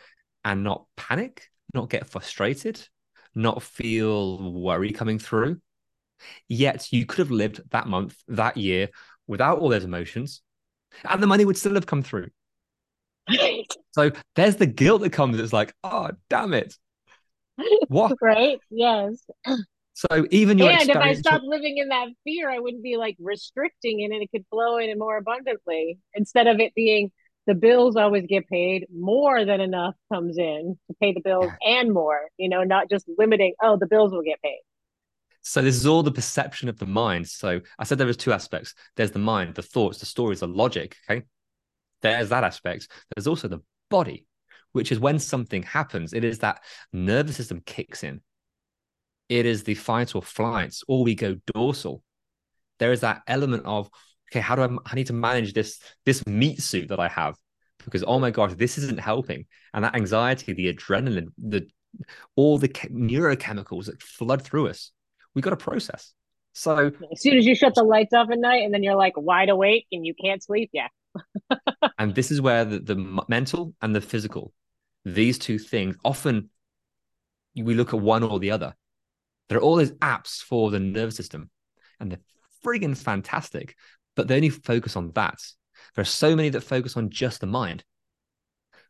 and 0.44 0.62
not 0.62 0.84
panic 0.96 1.48
not 1.74 1.90
get 1.90 2.08
frustrated, 2.08 2.80
not 3.34 3.62
feel 3.62 4.52
worry 4.52 4.92
coming 4.92 5.18
through. 5.18 5.60
Yet 6.48 6.92
you 6.92 7.06
could 7.06 7.18
have 7.18 7.30
lived 7.30 7.60
that 7.70 7.88
month, 7.88 8.16
that 8.28 8.56
year 8.56 8.88
without 9.26 9.58
all 9.58 9.68
those 9.68 9.84
emotions, 9.84 10.42
and 11.04 11.22
the 11.22 11.26
money 11.26 11.44
would 11.44 11.56
still 11.56 11.74
have 11.74 11.86
come 11.86 12.02
through. 12.02 12.28
so 13.92 14.10
there's 14.36 14.56
the 14.56 14.66
guilt 14.66 15.02
that 15.02 15.10
comes. 15.10 15.38
It's 15.38 15.52
like, 15.52 15.74
oh, 15.82 16.10
damn 16.28 16.54
it. 16.54 16.74
What? 17.88 18.16
right? 18.22 18.58
Yes. 18.70 19.24
So 19.94 20.26
even 20.30 20.56
your 20.56 20.70
and 20.70 20.88
if 20.88 20.96
I 20.96 21.12
stopped 21.12 21.44
living 21.44 21.76
in 21.76 21.88
that 21.88 22.08
fear, 22.24 22.50
I 22.50 22.58
wouldn't 22.58 22.82
be 22.82 22.96
like 22.96 23.14
restricting 23.20 24.00
it, 24.00 24.10
and 24.10 24.22
it 24.22 24.30
could 24.30 24.46
flow 24.50 24.78
in 24.78 24.98
more 24.98 25.18
abundantly 25.18 25.98
instead 26.14 26.46
of 26.46 26.60
it 26.60 26.74
being 26.74 27.12
the 27.46 27.54
bills 27.54 27.96
always 27.96 28.24
get 28.26 28.48
paid 28.48 28.86
more 28.94 29.44
than 29.44 29.60
enough 29.60 29.94
comes 30.12 30.38
in 30.38 30.78
to 30.88 30.96
pay 31.00 31.12
the 31.12 31.20
bills 31.20 31.50
and 31.62 31.92
more 31.92 32.20
you 32.36 32.48
know 32.48 32.62
not 32.62 32.88
just 32.90 33.08
limiting 33.18 33.54
oh 33.62 33.76
the 33.76 33.86
bills 33.86 34.12
will 34.12 34.22
get 34.22 34.40
paid 34.42 34.60
So 35.42 35.60
this 35.60 35.76
is 35.76 35.86
all 35.86 36.02
the 36.04 36.12
perception 36.12 36.68
of 36.68 36.78
the 36.78 36.86
mind. 36.86 37.28
So 37.28 37.60
I 37.78 37.84
said 37.84 37.98
there 37.98 38.06
was 38.06 38.16
two 38.16 38.32
aspects. 38.32 38.74
There's 38.96 39.10
the 39.10 39.18
mind, 39.18 39.54
the 39.56 39.62
thoughts, 39.62 39.98
the 39.98 40.06
stories, 40.06 40.40
the 40.40 40.46
logic. 40.46 40.96
Okay. 41.10 41.24
There's 42.00 42.28
that 42.28 42.44
aspect. 42.44 42.88
There's 43.14 43.26
also 43.26 43.48
the 43.48 43.60
body, 43.90 44.26
which 44.72 44.92
is 44.92 45.00
when 45.00 45.18
something 45.18 45.62
happens. 45.64 46.12
It 46.12 46.24
is 46.24 46.38
that 46.38 46.62
nervous 46.92 47.36
system 47.36 47.60
kicks 47.66 48.04
in. 48.04 48.20
It 49.28 49.46
is 49.46 49.64
the 49.64 49.74
fight 49.74 50.14
or 50.14 50.22
flight, 50.22 50.76
or 50.86 51.02
we 51.02 51.14
go 51.14 51.36
dorsal. 51.54 52.02
There 52.78 52.92
is 52.92 53.00
that 53.00 53.22
element 53.26 53.64
of, 53.66 53.90
okay, 54.32 54.40
how 54.40 54.56
do 54.56 54.62
I, 54.62 54.68
I 54.86 54.94
need 54.94 55.08
to 55.08 55.12
manage 55.12 55.52
this, 55.52 55.78
this 56.06 56.26
meat 56.26 56.62
suit 56.62 56.88
that 56.88 56.98
I 56.98 57.08
have? 57.08 57.36
Because 57.84 58.02
oh 58.06 58.18
my 58.18 58.30
gosh, 58.30 58.54
this 58.54 58.78
isn't 58.78 59.00
helping. 59.00 59.46
And 59.74 59.84
that 59.84 59.94
anxiety, 59.94 60.52
the 60.52 60.72
adrenaline, 60.72 61.28
the 61.38 61.68
all 62.36 62.56
the 62.56 62.68
neurochemicals 62.68 63.84
that 63.84 64.02
flood 64.02 64.40
through 64.40 64.68
us 64.68 64.92
we 65.34 65.42
got 65.42 65.50
to 65.50 65.56
process. 65.56 66.12
So 66.52 66.92
as 67.10 67.22
soon 67.22 67.38
as 67.38 67.46
you 67.46 67.54
shut 67.54 67.74
the 67.74 67.82
lights 67.82 68.12
off 68.12 68.30
at 68.30 68.38
night 68.38 68.62
and 68.64 68.74
then 68.74 68.82
you're 68.82 68.96
like 68.96 69.14
wide 69.16 69.48
awake 69.48 69.86
and 69.90 70.04
you 70.06 70.14
can't 70.14 70.42
sleep, 70.42 70.70
yeah. 70.72 70.88
and 71.98 72.14
this 72.14 72.30
is 72.30 72.40
where 72.40 72.64
the, 72.64 72.78
the 72.78 73.22
mental 73.28 73.74
and 73.80 73.96
the 73.96 74.00
physical, 74.00 74.52
these 75.04 75.38
two 75.38 75.58
things, 75.58 75.96
often 76.04 76.50
we 77.56 77.74
look 77.74 77.94
at 77.94 78.00
one 78.00 78.22
or 78.22 78.38
the 78.38 78.50
other. 78.50 78.74
There 79.48 79.58
are 79.58 79.62
all 79.62 79.76
these 79.76 79.92
apps 79.92 80.42
for 80.42 80.70
the 80.70 80.80
nervous 80.80 81.16
system, 81.16 81.50
and 82.00 82.10
they're 82.10 82.20
friggin' 82.64 82.96
fantastic, 82.96 83.76
but 84.16 84.28
they 84.28 84.36
only 84.36 84.50
focus 84.50 84.96
on 84.96 85.10
that. 85.12 85.40
There 85.94 86.02
are 86.02 86.06
so 86.06 86.36
many 86.36 86.48
that 86.50 86.62
focus 86.62 86.96
on 86.96 87.10
just 87.10 87.40
the 87.40 87.46
mind. 87.46 87.84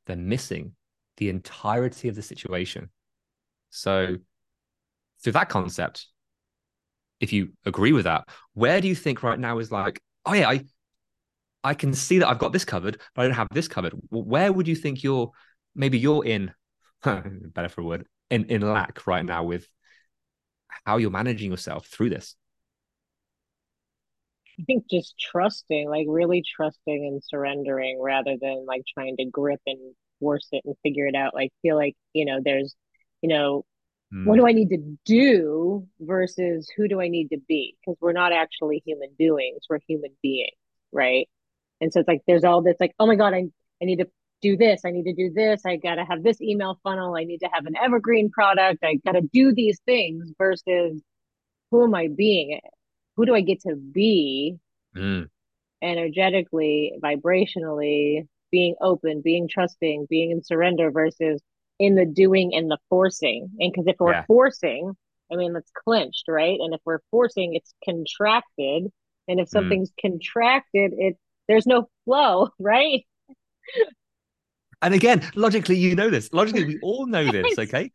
They're 0.06 0.16
missing 0.16 0.72
the 1.16 1.28
entirety 1.28 2.08
of 2.08 2.14
the 2.14 2.22
situation. 2.22 2.90
So, 3.70 4.16
through 5.22 5.32
that 5.32 5.48
concept, 5.48 6.06
if 7.20 7.32
you 7.32 7.52
agree 7.64 7.92
with 7.92 8.04
that, 8.04 8.28
where 8.54 8.80
do 8.80 8.88
you 8.88 8.94
think 8.94 9.22
right 9.22 9.38
now 9.38 9.58
is 9.58 9.70
like, 9.70 10.00
oh 10.26 10.34
yeah, 10.34 10.48
I 10.48 10.64
I 11.64 11.74
can 11.74 11.94
see 11.94 12.18
that 12.18 12.28
I've 12.28 12.38
got 12.38 12.52
this 12.52 12.64
covered, 12.64 13.00
but 13.14 13.22
I 13.22 13.24
don't 13.26 13.36
have 13.36 13.48
this 13.52 13.68
covered. 13.68 13.94
Where 14.10 14.52
would 14.52 14.66
you 14.66 14.74
think 14.74 15.02
you're 15.02 15.30
maybe 15.74 15.98
you're 15.98 16.24
in 16.24 16.52
better 17.04 17.68
for 17.68 17.82
a 17.82 17.84
word 17.84 18.06
in 18.30 18.46
in 18.46 18.60
lack 18.62 19.06
right 19.06 19.24
now 19.24 19.44
with 19.44 19.66
how 20.84 20.96
you're 20.96 21.10
managing 21.10 21.50
yourself 21.50 21.86
through 21.86 22.10
this? 22.10 22.34
I 24.60 24.64
think 24.64 24.84
just 24.90 25.14
trusting, 25.18 25.88
like 25.88 26.06
really 26.08 26.42
trusting 26.56 27.06
and 27.06 27.22
surrendering 27.24 28.00
rather 28.00 28.36
than 28.40 28.64
like 28.66 28.82
trying 28.92 29.16
to 29.18 29.24
grip 29.24 29.60
and 29.66 29.94
force 30.20 30.48
it 30.52 30.62
and 30.64 30.74
figure 30.82 31.06
it 31.06 31.14
out. 31.14 31.34
Like 31.34 31.52
feel 31.62 31.76
like, 31.76 31.94
you 32.12 32.24
know, 32.24 32.40
there's, 32.44 32.74
you 33.22 33.28
know, 33.28 33.64
Mm. 34.12 34.26
What 34.26 34.36
do 34.36 34.46
I 34.46 34.52
need 34.52 34.68
to 34.70 34.96
do 35.04 35.86
versus 36.00 36.68
who 36.76 36.88
do 36.88 37.00
I 37.00 37.08
need 37.08 37.28
to 37.28 37.38
be? 37.48 37.76
Because 37.80 37.96
we're 38.00 38.12
not 38.12 38.32
actually 38.32 38.82
human 38.84 39.10
doings, 39.18 39.62
we're 39.68 39.78
human 39.88 40.10
beings, 40.22 40.50
right? 40.92 41.28
And 41.80 41.92
so 41.92 42.00
it's 42.00 42.08
like 42.08 42.22
there's 42.26 42.44
all 42.44 42.62
this 42.62 42.76
like, 42.78 42.94
oh 42.98 43.06
my 43.06 43.16
God, 43.16 43.34
I, 43.34 43.44
I 43.80 43.84
need 43.84 43.98
to 43.98 44.08
do 44.42 44.56
this, 44.56 44.82
I 44.84 44.90
need 44.90 45.04
to 45.04 45.14
do 45.14 45.32
this, 45.34 45.62
I 45.64 45.76
gotta 45.76 46.04
have 46.04 46.22
this 46.22 46.40
email 46.40 46.78
funnel, 46.82 47.16
I 47.16 47.24
need 47.24 47.38
to 47.38 47.48
have 47.52 47.66
an 47.66 47.74
evergreen 47.76 48.30
product, 48.30 48.84
I 48.84 48.96
gotta 49.04 49.22
do 49.22 49.54
these 49.54 49.80
things 49.86 50.30
versus 50.36 51.00
who 51.70 51.84
am 51.84 51.94
I 51.94 52.08
being? 52.14 52.60
Who 53.16 53.26
do 53.26 53.34
I 53.34 53.40
get 53.40 53.60
to 53.62 53.76
be 53.76 54.56
mm. 54.96 55.28
energetically, 55.82 56.92
vibrationally, 57.02 58.26
being 58.50 58.76
open, 58.80 59.22
being 59.22 59.48
trusting, 59.48 60.06
being 60.08 60.30
in 60.30 60.44
surrender 60.44 60.90
versus 60.90 61.42
in 61.78 61.96
the 61.96 62.06
doing 62.06 62.54
and 62.54 62.70
the 62.70 62.78
forcing. 62.88 63.50
And 63.58 63.72
because 63.72 63.86
if 63.88 63.96
we're 63.98 64.12
yeah. 64.12 64.24
forcing, 64.26 64.92
I 65.32 65.36
mean, 65.36 65.56
it's 65.56 65.70
clinched, 65.72 66.24
right? 66.28 66.58
And 66.60 66.74
if 66.74 66.80
we're 66.84 67.00
forcing, 67.10 67.54
it's 67.54 67.74
contracted. 67.84 68.84
And 69.26 69.40
if 69.40 69.48
mm. 69.48 69.50
something's 69.50 69.90
mm. 69.90 70.02
contracted, 70.02 70.92
it 70.96 71.16
there's 71.48 71.66
no 71.66 71.88
flow, 72.04 72.50
right? 72.60 73.04
And 74.80 74.94
again, 74.94 75.28
logically, 75.34 75.76
you 75.76 75.94
know 75.96 76.10
this. 76.10 76.32
Logically, 76.32 76.64
we 76.64 76.78
all 76.82 77.06
know 77.06 77.24
this, 77.32 77.58
okay? 77.58 77.90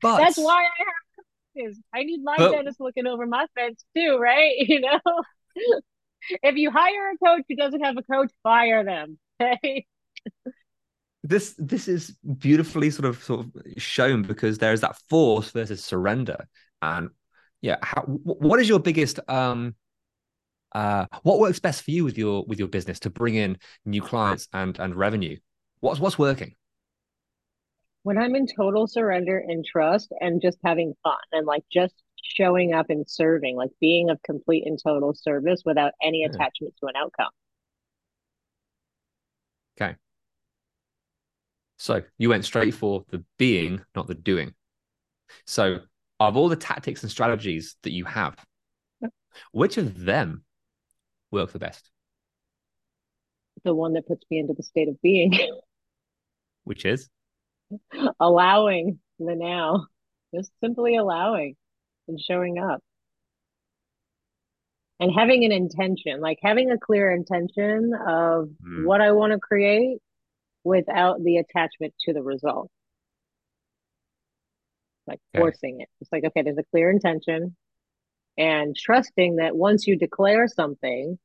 But 0.00 0.18
that's 0.18 0.38
why 0.38 0.60
I 0.60 0.84
have 0.84 1.01
coaches. 1.56 1.80
I 1.94 2.02
need 2.04 2.22
my 2.22 2.36
but, 2.36 2.52
dentist 2.52 2.80
looking 2.80 3.06
over 3.06 3.26
my 3.26 3.46
fence 3.54 3.84
too, 3.96 4.18
right? 4.18 4.52
You 4.68 4.80
know, 4.80 5.00
if 6.42 6.56
you 6.56 6.70
hire 6.70 7.10
a 7.10 7.18
coach 7.24 7.42
who 7.48 7.56
doesn't 7.56 7.82
have 7.82 7.96
a 7.96 8.02
coach, 8.02 8.30
fire 8.42 8.84
them. 8.84 9.18
Okay 9.42 9.86
this 11.22 11.54
this 11.58 11.88
is 11.88 12.16
beautifully 12.38 12.90
sort 12.90 13.06
of 13.06 13.22
sort 13.22 13.40
of 13.40 13.52
shown 13.76 14.22
because 14.22 14.58
there 14.58 14.72
is 14.72 14.80
that 14.80 14.96
force 15.08 15.50
versus 15.50 15.84
surrender 15.84 16.48
and 16.80 17.10
yeah 17.60 17.76
how, 17.82 18.02
what 18.02 18.60
is 18.60 18.68
your 18.68 18.80
biggest 18.80 19.20
um 19.28 19.74
uh 20.74 21.06
what 21.22 21.38
works 21.38 21.60
best 21.60 21.82
for 21.82 21.92
you 21.92 22.04
with 22.04 22.18
your 22.18 22.44
with 22.46 22.58
your 22.58 22.68
business 22.68 22.98
to 22.98 23.10
bring 23.10 23.34
in 23.34 23.56
new 23.84 24.02
clients 24.02 24.48
and 24.52 24.78
and 24.80 24.96
revenue 24.96 25.36
what's 25.80 26.00
what's 26.00 26.18
working 26.18 26.54
when 28.02 28.18
i'm 28.18 28.34
in 28.34 28.46
total 28.46 28.86
surrender 28.86 29.38
and 29.38 29.64
trust 29.64 30.12
and 30.20 30.40
just 30.42 30.58
having 30.64 30.94
fun 31.02 31.16
and 31.32 31.46
like 31.46 31.64
just 31.72 31.94
showing 32.22 32.72
up 32.72 32.86
and 32.88 33.08
serving 33.08 33.56
like 33.56 33.70
being 33.80 34.10
of 34.10 34.22
complete 34.22 34.64
and 34.66 34.78
total 34.82 35.12
service 35.14 35.62
without 35.64 35.92
any 36.02 36.24
attachment 36.24 36.74
to 36.80 36.86
an 36.86 36.94
outcome 36.96 37.30
okay 39.80 39.96
so 41.82 42.00
you 42.16 42.28
went 42.28 42.44
straight 42.44 42.74
for 42.74 43.04
the 43.10 43.24
being, 43.38 43.82
not 43.96 44.06
the 44.06 44.14
doing. 44.14 44.54
So, 45.46 45.80
of 46.20 46.36
all 46.36 46.48
the 46.48 46.54
tactics 46.54 47.02
and 47.02 47.10
strategies 47.10 47.74
that 47.82 47.90
you 47.90 48.04
have, 48.04 48.36
which 49.50 49.78
of 49.78 50.04
them 50.04 50.44
work 51.32 51.50
the 51.50 51.58
best? 51.58 51.90
The 53.64 53.74
one 53.74 53.94
that 53.94 54.06
puts 54.06 54.24
me 54.30 54.38
into 54.38 54.54
the 54.54 54.62
state 54.62 54.88
of 54.88 55.02
being. 55.02 55.36
which 56.62 56.84
is? 56.84 57.10
Allowing 58.20 58.98
the 59.18 59.34
now, 59.34 59.86
just 60.34 60.50
simply 60.62 60.96
allowing 60.96 61.56
and 62.08 62.20
showing 62.20 62.58
up. 62.58 62.80
And 65.00 65.10
having 65.12 65.44
an 65.44 65.52
intention, 65.52 66.20
like 66.20 66.38
having 66.42 66.70
a 66.70 66.78
clear 66.78 67.10
intention 67.10 67.92
of 67.94 68.50
mm. 68.64 68.84
what 68.84 69.00
I 69.00 69.12
want 69.12 69.32
to 69.32 69.38
create 69.38 69.98
without 70.62 71.22
the 71.22 71.38
attachment 71.38 71.92
to 72.02 72.12
the 72.12 72.22
result. 72.22 72.70
Like 75.08 75.18
okay. 75.34 75.40
forcing 75.40 75.80
it. 75.80 75.88
It's 76.00 76.12
like, 76.12 76.24
okay, 76.24 76.42
there's 76.42 76.58
a 76.58 76.64
clear 76.70 76.90
intention 76.90 77.56
and 78.38 78.74
trusting 78.76 79.36
that 79.36 79.56
once 79.56 79.86
you 79.86 79.96
declare 79.96 80.48
something, 80.48 81.18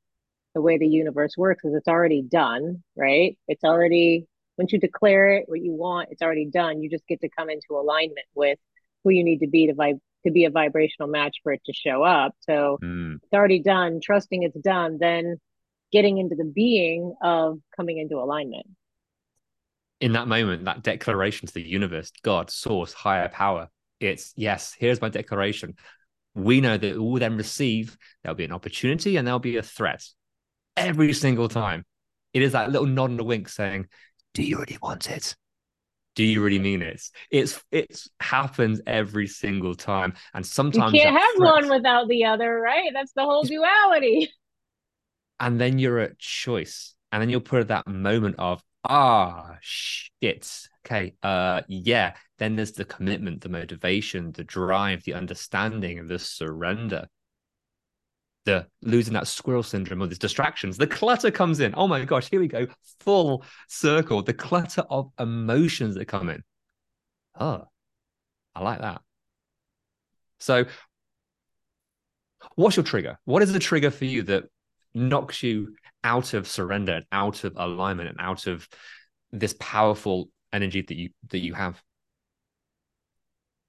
the 0.54 0.62
way 0.62 0.78
the 0.78 0.88
universe 0.88 1.36
works 1.38 1.64
is 1.64 1.74
it's 1.74 1.88
already 1.88 2.22
done, 2.22 2.84
right? 2.96 3.38
It's 3.48 3.64
already, 3.64 4.26
once 4.58 4.72
you 4.74 4.80
declare 4.80 5.34
it, 5.34 5.46
what 5.48 5.62
you 5.62 5.74
want, 5.74 6.10
it's 6.12 6.22
already 6.22 6.46
done. 6.46 6.82
You 6.82 6.90
just 6.90 7.08
get 7.08 7.22
to 7.22 7.30
come 7.30 7.50
into 7.50 7.68
alignment 7.72 8.28
with 8.36 8.60
who 9.04 9.12
you 9.12 9.24
need 9.24 9.40
to 9.40 9.48
be 9.48 9.68
to 9.68 9.74
vibe 9.74 10.00
to 10.26 10.32
be 10.32 10.46
a 10.46 10.50
vibrational 10.50 11.08
match 11.08 11.38
for 11.44 11.54
it 11.54 11.62
to 11.66 11.74
show 11.74 12.04
up. 12.04 12.34
So 12.40 12.80
mm. 12.84 13.16
it's 13.16 13.34
already 13.34 13.62
done, 13.62 14.00
trusting 14.04 14.44
it's 14.44 14.60
done, 14.60 14.98
then 15.00 15.38
getting 15.92 16.18
into 16.18 16.36
the 16.36 16.44
being 16.44 17.16
of 17.22 17.60
coming 17.78 17.98
into 18.00 18.18
alignment 18.18 18.66
in 20.00 20.14
that 20.14 20.28
moment, 20.28 20.66
that 20.66 20.84
declaration 20.84 21.48
to 21.48 21.54
the 21.54 21.62
universe, 21.62 22.12
God, 22.22 22.50
source, 22.50 22.94
higher 22.94 23.30
power, 23.30 23.70
it's 24.00 24.34
yes, 24.36 24.76
here's 24.78 25.02
my 25.02 25.10
declaration. 25.10 25.76
We 26.36 26.62
know 26.62 26.78
that 26.78 27.02
we'll 27.02 27.20
then 27.20 27.36
receive, 27.36 27.98
there'll 28.22 28.36
be 28.36 28.46
an 28.46 28.52
opportunity 28.52 29.18
and 29.18 29.26
there'll 29.26 29.40
be 29.40 29.58
a 29.58 29.64
threat 29.64 30.04
every 30.76 31.14
single 31.14 31.50
time. 31.50 31.84
It 32.34 32.44
is 32.44 32.52
that 32.52 32.72
little 32.72 32.88
nod 32.88 33.10
and 33.10 33.20
a 33.20 33.24
wink 33.24 33.50
saying, 33.50 33.88
Do 34.38 34.44
you 34.44 34.60
really 34.60 34.78
want 34.84 35.10
it? 35.10 35.36
Do 36.14 36.24
you 36.24 36.44
really 36.44 36.60
mean 36.60 36.84
it? 36.84 37.02
It's 37.32 37.60
it's 37.72 38.08
happens 38.20 38.80
every 38.86 39.26
single 39.26 39.74
time. 39.74 40.14
And 40.36 40.46
sometimes 40.46 40.94
you 40.94 41.02
can't 41.02 41.18
have 41.18 41.36
threat, 41.38 41.54
one 41.54 41.70
without 41.70 42.08
the 42.08 42.26
other, 42.26 42.60
right? 42.60 42.92
That's 42.94 43.14
the 43.14 43.24
whole 43.24 43.42
duality. 43.42 44.32
And 45.40 45.60
then 45.60 45.80
you're 45.80 45.98
at 45.98 46.20
choice. 46.20 46.94
And 47.12 47.20
then 47.20 47.32
you'll 47.32 47.42
put 47.42 47.62
at 47.62 47.70
that 47.70 47.88
moment 47.88 48.36
of, 48.38 48.62
ah 48.90 49.58
shit 49.60 50.70
okay 50.86 51.14
uh 51.22 51.62
yeah 51.68 52.14
then 52.38 52.56
there's 52.56 52.72
the 52.74 52.86
commitment 52.86 53.42
the 53.42 53.50
motivation 53.50 54.32
the 54.32 54.44
drive 54.44 55.04
the 55.04 55.14
understanding 55.14 56.00
and 56.00 56.08
the 56.08 56.20
surrender 56.20 57.06
the 58.48 58.66
losing 58.82 59.14
that 59.14 59.28
squirrel 59.28 59.62
syndrome 59.62 60.02
or 60.02 60.08
these 60.08 60.18
distractions 60.18 60.78
the 60.78 60.88
clutter 60.88 61.30
comes 61.30 61.60
in. 61.60 61.74
Oh 61.76 61.88
my 61.88 62.06
gosh 62.06 62.30
here 62.30 62.40
we 62.40 62.48
go. 62.48 62.66
Full 63.02 63.44
circle. 63.68 64.24
The 64.24 64.34
clutter 64.34 64.84
of 64.90 65.12
emotions 65.20 65.96
that 65.96 66.06
come 66.06 66.30
in. 66.30 66.44
Oh 67.38 67.66
i 68.56 68.64
like 68.64 68.80
that. 68.80 69.02
So 70.40 70.66
what's 72.56 72.78
your 72.78 72.86
trigger? 72.86 73.20
What 73.26 73.44
is 73.44 73.52
the 73.52 73.60
trigger 73.60 73.92
for 73.92 74.06
you 74.06 74.24
that 74.24 74.46
knocks 74.94 75.44
you 75.44 75.76
out 76.04 76.34
of 76.34 76.48
surrender 76.48 76.94
and 76.94 77.06
out 77.12 77.44
of 77.44 77.54
alignment 77.58 78.08
and 78.08 78.18
out 78.20 78.48
of 78.48 78.68
this 79.32 79.56
powerful 79.60 80.30
energy 80.54 80.84
that 80.84 80.96
you 80.96 81.10
that 81.32 81.40
you 81.40 81.54
have? 81.54 81.84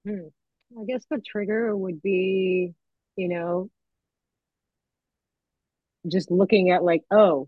Hmm. 0.07 0.29
I 0.79 0.85
guess 0.85 1.03
the 1.11 1.19
trigger 1.19 1.75
would 1.75 2.01
be, 2.01 2.73
you 3.17 3.27
know, 3.27 3.69
just 6.09 6.31
looking 6.31 6.71
at 6.71 6.83
like, 6.83 7.03
oh, 7.11 7.47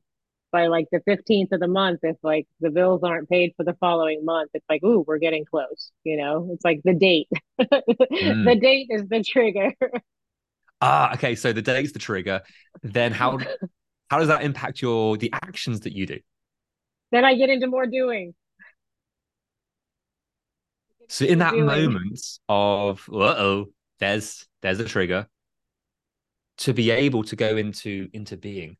by 0.52 0.67
like 0.67 0.88
the 0.91 1.00
15th 1.00 1.52
of 1.52 1.60
the 1.60 1.67
month, 1.67 2.02
if 2.04 2.17
like 2.24 2.47
the 2.60 2.69
bills 2.69 3.02
aren't 3.04 3.30
paid 3.30 3.54
for 3.56 3.63
the 3.63 3.74
following 3.76 4.26
month, 4.26 4.52
it's 4.54 4.65
like, 4.69 4.84
ooh, 4.84 5.04
we're 5.08 5.17
getting 5.17 5.45
close. 5.45 5.91
You 6.04 6.17
know, 6.17 6.50
it's 6.52 6.65
like 6.65 6.82
the 6.84 6.93
date. 6.93 7.30
mm. 7.62 8.45
The 8.45 8.56
date 8.60 8.88
is 8.89 9.08
the 9.08 9.24
trigger. 9.24 9.74
ah, 10.82 11.13
okay. 11.13 11.36
So 11.36 11.54
the 11.54 11.62
date's 11.62 11.93
the 11.93 12.00
trigger. 12.00 12.41
Then 12.84 13.12
how 13.12 13.39
how 14.10 14.19
does 14.19 14.28
that 14.28 14.43
impact 14.43 14.82
your 14.82 15.17
the 15.17 15.32
actions 15.34 15.82
that 15.82 15.93
you 15.93 16.06
do? 16.06 16.19
Then 17.12 17.26
I 17.26 17.36
get 17.36 17.50
into 17.50 17.67
more 17.67 17.86
doing. 17.86 18.34
So 21.08 21.26
in 21.26 21.39
that 21.39 21.54
doing. 21.54 21.65
moment 21.65 22.21
of 22.47 23.10
uh 23.12 23.36
oh, 23.38 23.65
there's 24.00 24.45
there's 24.62 24.80
a 24.80 24.86
trigger 24.86 25.28
to 26.62 26.74
be 26.74 26.91
able 26.91 27.24
to 27.24 27.36
go 27.36 27.58
into 27.58 28.08
into 28.13 28.38
being 28.38 28.78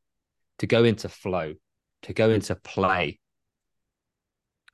to 0.60 0.68
go 0.68 0.84
into 0.84 1.10
flow, 1.10 1.56
to 2.04 2.14
go 2.14 2.30
mm. 2.30 2.36
into 2.36 2.56
play. 2.56 3.20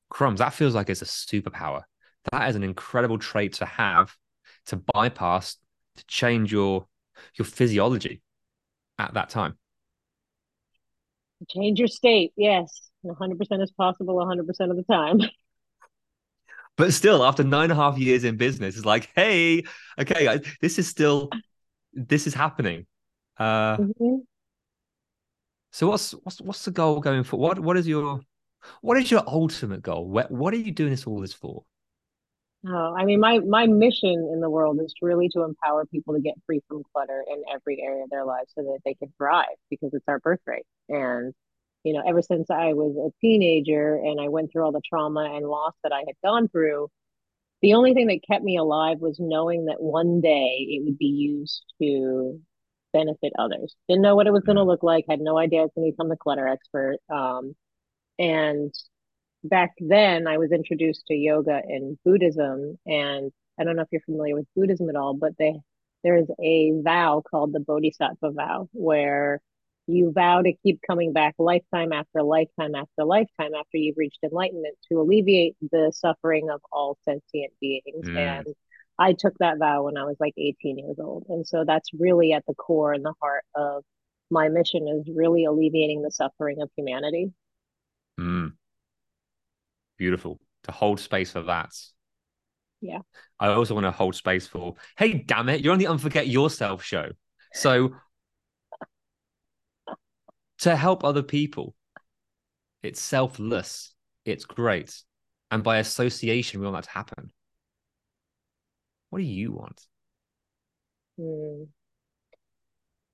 Crumbs, 0.10 0.40
that 0.40 0.54
feels 0.54 0.76
like 0.76 0.90
it's 0.90 1.02
a 1.02 1.06
superpower. 1.06 1.84
That 2.32 2.50
is 2.50 2.56
an 2.56 2.64
incredible 2.64 3.18
trait 3.18 3.54
to 3.54 3.66
have 3.66 4.14
to 4.68 4.82
bypass, 4.94 5.56
to 5.96 6.06
change 6.08 6.52
your 6.52 6.88
your 7.36 7.46
physiology 7.46 8.22
at 9.00 9.14
that 9.14 9.30
time. 9.30 9.58
Change 11.50 11.80
your 11.80 11.88
state, 11.88 12.34
yes. 12.36 12.90
100% 13.06 13.64
is 13.64 13.72
possible 13.72 14.16
100% 14.16 14.40
of 14.70 14.76
the 14.76 14.84
time. 14.84 15.22
But 16.76 16.94
still, 16.94 17.26
after 17.26 17.44
nine 17.44 17.72
and 17.72 17.72
a 17.72 17.76
half 17.76 17.98
years 17.98 18.24
in 18.24 18.38
business, 18.38 18.76
it's 18.76 18.86
like, 18.86 19.10
hey, 19.16 19.64
okay, 19.98 20.40
this 20.62 20.78
is 20.78 20.88
still, 20.88 21.32
this 21.92 22.28
is 22.28 22.36
happening. 22.36 22.86
Uh, 23.40 23.78
mm-hmm. 23.78 24.16
So 25.72 25.88
what's 25.88 26.12
what's 26.24 26.42
what's 26.42 26.66
the 26.66 26.72
goal 26.72 27.00
going 27.00 27.24
for? 27.24 27.38
What 27.38 27.60
what 27.60 27.78
is 27.78 27.88
your 27.88 28.22
what 28.82 28.98
is 28.98 29.12
your 29.12 29.24
ultimate 29.28 29.82
goal? 29.82 30.08
What 30.08 30.32
what 30.32 30.54
are 30.54 30.58
you 30.58 30.72
doing 30.72 30.92
this 30.92 31.06
all 31.06 31.20
this 31.20 31.34
for? 31.34 31.64
Oh, 32.68 32.96
I 32.98 33.06
mean, 33.06 33.20
my 33.20 33.40
my 33.40 33.68
mission 33.68 34.30
in 34.34 34.42
the 34.42 34.50
world 34.50 34.80
is 34.82 34.94
really 35.02 35.30
to 35.30 35.44
empower 35.44 35.86
people 35.86 36.16
to 36.16 36.20
get 36.20 36.34
free 36.46 36.62
from 36.68 36.84
clutter 36.94 37.24
in 37.32 37.44
every 37.54 37.82
area 37.82 38.04
of 38.04 38.10
their 38.10 38.26
lives, 38.26 38.52
so 38.56 38.64
that 38.64 38.80
they 38.84 38.96
can 38.96 39.14
thrive 39.18 39.46
because 39.70 39.94
it's 39.94 40.08
our 40.08 40.20
birthright. 40.20 40.66
And 40.90 41.34
you 41.84 41.94
know, 41.94 42.02
ever 42.08 42.22
since 42.22 42.50
I 42.50 42.74
was 42.74 42.96
a 42.98 43.14
teenager 43.22 43.96
and 43.96 44.20
I 44.20 44.30
went 44.30 44.52
through 44.52 44.64
all 44.66 44.72
the 44.72 44.82
trauma 44.90 45.32
and 45.36 45.46
loss 45.46 45.74
that 45.84 45.94
I 45.94 46.00
had 46.00 46.16
gone 46.24 46.48
through, 46.50 46.90
the 47.62 47.76
only 47.76 47.94
thing 47.94 48.08
that 48.08 48.28
kept 48.30 48.44
me 48.44 48.58
alive 48.58 49.00
was 49.00 49.18
knowing 49.20 49.66
that 49.66 49.80
one 49.80 50.22
day 50.22 50.66
it 50.70 50.84
would 50.84 50.98
be 50.98 51.06
used 51.06 51.64
to 51.82 52.42
benefit 52.98 53.34
others. 53.38 53.76
Didn't 53.88 54.02
know 54.02 54.16
what 54.16 54.28
it 54.28 54.34
was 54.34 54.44
going 54.44 54.58
to 54.58 54.64
mm. 54.64 54.68
look 54.68 54.84
like. 54.84 55.06
Had 55.10 55.20
no 55.20 55.38
idea 55.38 55.60
I 55.60 55.64
was 55.64 55.72
going 55.76 55.88
to 55.88 55.92
become 55.92 56.10
the 56.10 56.18
clutter 56.18 56.48
expert. 56.48 56.98
Um, 57.10 57.56
and 58.20 58.74
back 59.44 59.74
then, 59.80 60.28
I 60.28 60.38
was 60.38 60.52
introduced 60.52 61.06
to 61.08 61.16
yoga 61.16 61.62
and 61.68 61.98
Buddhism. 62.04 62.78
And 62.86 63.32
I 63.60 63.64
don't 63.64 63.76
know 63.76 63.84
if 63.84 63.90
you're 63.92 64.02
familiar 64.02 64.36
with 64.36 64.48
Buddhism 64.56 64.90
at 64.90 64.96
all, 64.96 65.14
but 65.14 65.34
they 65.38 65.54
there 66.04 66.18
is 66.18 66.28
a 66.40 66.72
vow 66.84 67.24
called 67.30 67.54
the 67.54 67.60
Bodhisattva 67.60 68.32
vow, 68.32 68.70
where 68.72 69.42
you 69.88 70.12
vow 70.12 70.42
to 70.42 70.54
keep 70.64 70.80
coming 70.86 71.12
back 71.14 71.36
lifetime 71.40 71.92
after 71.92 72.22
lifetime 72.22 72.76
after 72.76 73.04
lifetime 73.04 73.52
after 73.58 73.78
you've 73.78 73.98
reached 73.98 74.20
enlightenment 74.24 74.76
to 74.90 75.00
alleviate 75.00 75.56
the 75.72 75.92
suffering 75.96 76.50
of 76.50 76.62
all 76.72 76.98
sentient 77.04 77.54
beings. 77.60 78.08
Mm. 78.08 78.18
And 78.18 78.48
I 79.00 79.14
took 79.14 79.38
that 79.40 79.60
vow 79.60 79.84
when 79.84 79.98
I 79.98 80.04
was 80.04 80.18
like 80.20 80.34
18 80.38 80.78
years 80.78 80.98
old. 81.00 81.26
And 81.30 81.46
so 81.46 81.64
that's 81.66 81.90
really 81.98 82.34
at 82.34 82.44
the 82.48 82.56
core 82.56 82.94
and 82.94 83.06
the 83.06 83.14
heart 83.22 83.44
of 83.56 83.84
my 84.30 84.50
mission 84.50 84.88
is 84.88 85.14
really 85.16 85.46
alleviating 85.46 86.02
the 86.02 86.12
suffering 86.12 86.62
of 86.62 86.70
humanity. 86.76 87.32
Mm. 88.20 88.54
Beautiful. 89.98 90.40
To 90.64 90.72
hold 90.72 91.00
space 91.00 91.32
for 91.32 91.44
that. 91.44 91.72
Yeah. 92.82 93.00
I 93.40 93.50
also 93.50 93.74
want 93.74 93.86
to 93.86 93.92
hold 93.92 94.16
space 94.16 94.48
for, 94.48 94.76
hey, 94.98 95.14
damn 95.14 95.50
it, 95.50 95.62
you're 95.62 95.74
on 95.74 95.80
the 95.80 95.86
Unforget 95.86 96.32
Yourself 96.32 96.84
show. 96.84 97.12
So 97.54 97.96
to 100.60 100.76
help 100.76 101.04
other 101.04 101.24
people, 101.24 101.74
it's 102.84 103.02
selfless, 103.02 103.94
it's 104.26 104.46
great. 104.46 105.02
And 105.50 105.64
by 105.64 105.78
association, 105.78 106.60
we 106.60 106.68
want 106.68 106.78
that 106.78 106.84
to 106.84 106.90
happen. 106.92 107.32
What 109.10 109.20
do 109.20 109.26
you 109.26 109.52
want? 109.52 109.88
Hmm. 111.18 111.64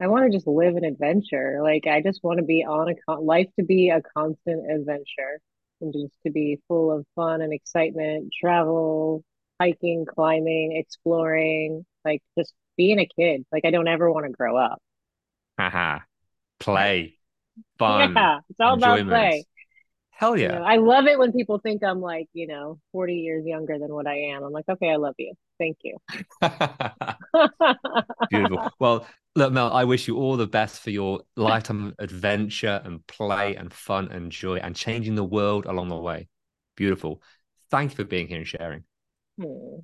I 0.01 0.08
want 0.08 0.25
to 0.29 0.36
just 0.36 0.47
live 0.47 0.75
an 0.75 0.84
adventure. 0.84 1.60
Like 1.62 1.88
I 1.88 2.01
just 2.01 2.23
want 2.23 2.39
to 2.39 2.45
be 2.45 2.65
on 2.65 2.89
a 2.89 2.95
con- 3.08 3.25
life 3.25 3.47
to 3.58 3.65
be 3.65 3.89
a 3.89 4.01
constant 4.15 4.69
adventure 4.69 5.39
and 5.82 5.93
just 5.93 6.13
to 6.25 6.32
be 6.32 6.60
full 6.67 6.91
of 6.91 7.06
fun 7.15 7.41
and 7.41 7.53
excitement, 7.53 8.34
travel, 8.39 9.23
hiking, 9.62 10.06
climbing, 10.06 10.75
exploring, 10.75 11.86
like 12.03 12.21
just 12.38 12.53
being 12.75 12.99
a 12.99 13.08
kid. 13.08 13.45
Like 13.51 13.65
I 13.65 13.71
don't 13.71 13.88
ever 13.88 14.12
want 14.12 14.25
to 14.25 14.32
grow 14.32 14.58
up. 14.58 14.82
Haha. 15.58 15.99
play. 16.60 17.17
Fun. 17.77 18.13
Yeah, 18.15 18.39
it's 18.49 18.60
all 18.60 18.73
enjoyment. 18.73 19.01
about 19.01 19.10
play. 19.10 19.45
Hell 20.15 20.38
yeah. 20.38 20.54
You 20.54 20.60
know, 20.60 20.65
I 20.65 20.78
love 20.78 21.06
it 21.06 21.17
when 21.17 21.32
people 21.32 21.60
think 21.60 21.84
I'm 21.84 21.99
like, 21.99 22.28
you 22.34 22.47
know, 22.47 22.80
40 22.91 23.15
years 23.15 23.45
younger 23.45 23.80
than 23.80 23.93
what 23.93 24.08
I 24.08 24.15
am. 24.34 24.43
I'm 24.43 24.52
like, 24.52 24.69
okay, 24.69 24.89
I 24.89 24.97
love 24.97 25.15
you. 25.17 25.34
Thank 25.60 25.78
you. 25.84 25.97
Beautiful. 28.30 28.71
Well, 28.80 29.08
look, 29.36 29.52
Mel, 29.52 29.71
I 29.73 29.86
wish 29.86 30.08
you 30.08 30.17
all 30.17 30.38
the 30.38 30.47
best 30.47 30.82
for 30.82 30.91
your 30.91 31.21
lifetime 31.36 31.95
adventure 31.99 32.82
and 32.84 33.06
play 33.08 33.56
and 33.56 33.73
fun 33.73 34.10
and 34.12 34.32
joy 34.32 34.58
and 34.58 34.76
changing 34.76 35.15
the 35.15 35.23
world 35.23 35.65
along 35.65 35.89
the 35.89 35.97
way. 35.97 36.28
Beautiful. 36.76 37.21
Thank 37.71 37.91
you 37.91 37.95
for 37.97 38.04
being 38.04 38.28
here 38.28 38.38
and 38.38 38.47
sharing. 38.47 38.84
Hmm. 39.41 39.80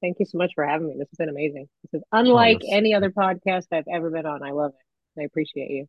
Thank 0.00 0.18
you 0.20 0.26
so 0.26 0.38
much 0.38 0.52
for 0.54 0.64
having 0.64 0.88
me. 0.88 0.94
This 0.98 1.08
has 1.10 1.18
been 1.18 1.28
amazing. 1.28 1.68
This 1.84 2.00
is 2.00 2.04
unlike 2.12 2.60
oh, 2.64 2.68
any 2.70 2.94
other 2.94 3.10
podcast 3.16 3.66
I've 3.72 3.88
ever 3.92 4.10
been 4.10 4.26
on. 4.26 4.42
I 4.42 4.50
love 4.52 4.72
it. 4.72 5.20
I 5.20 5.24
appreciate 5.24 5.70
you. 5.70 5.86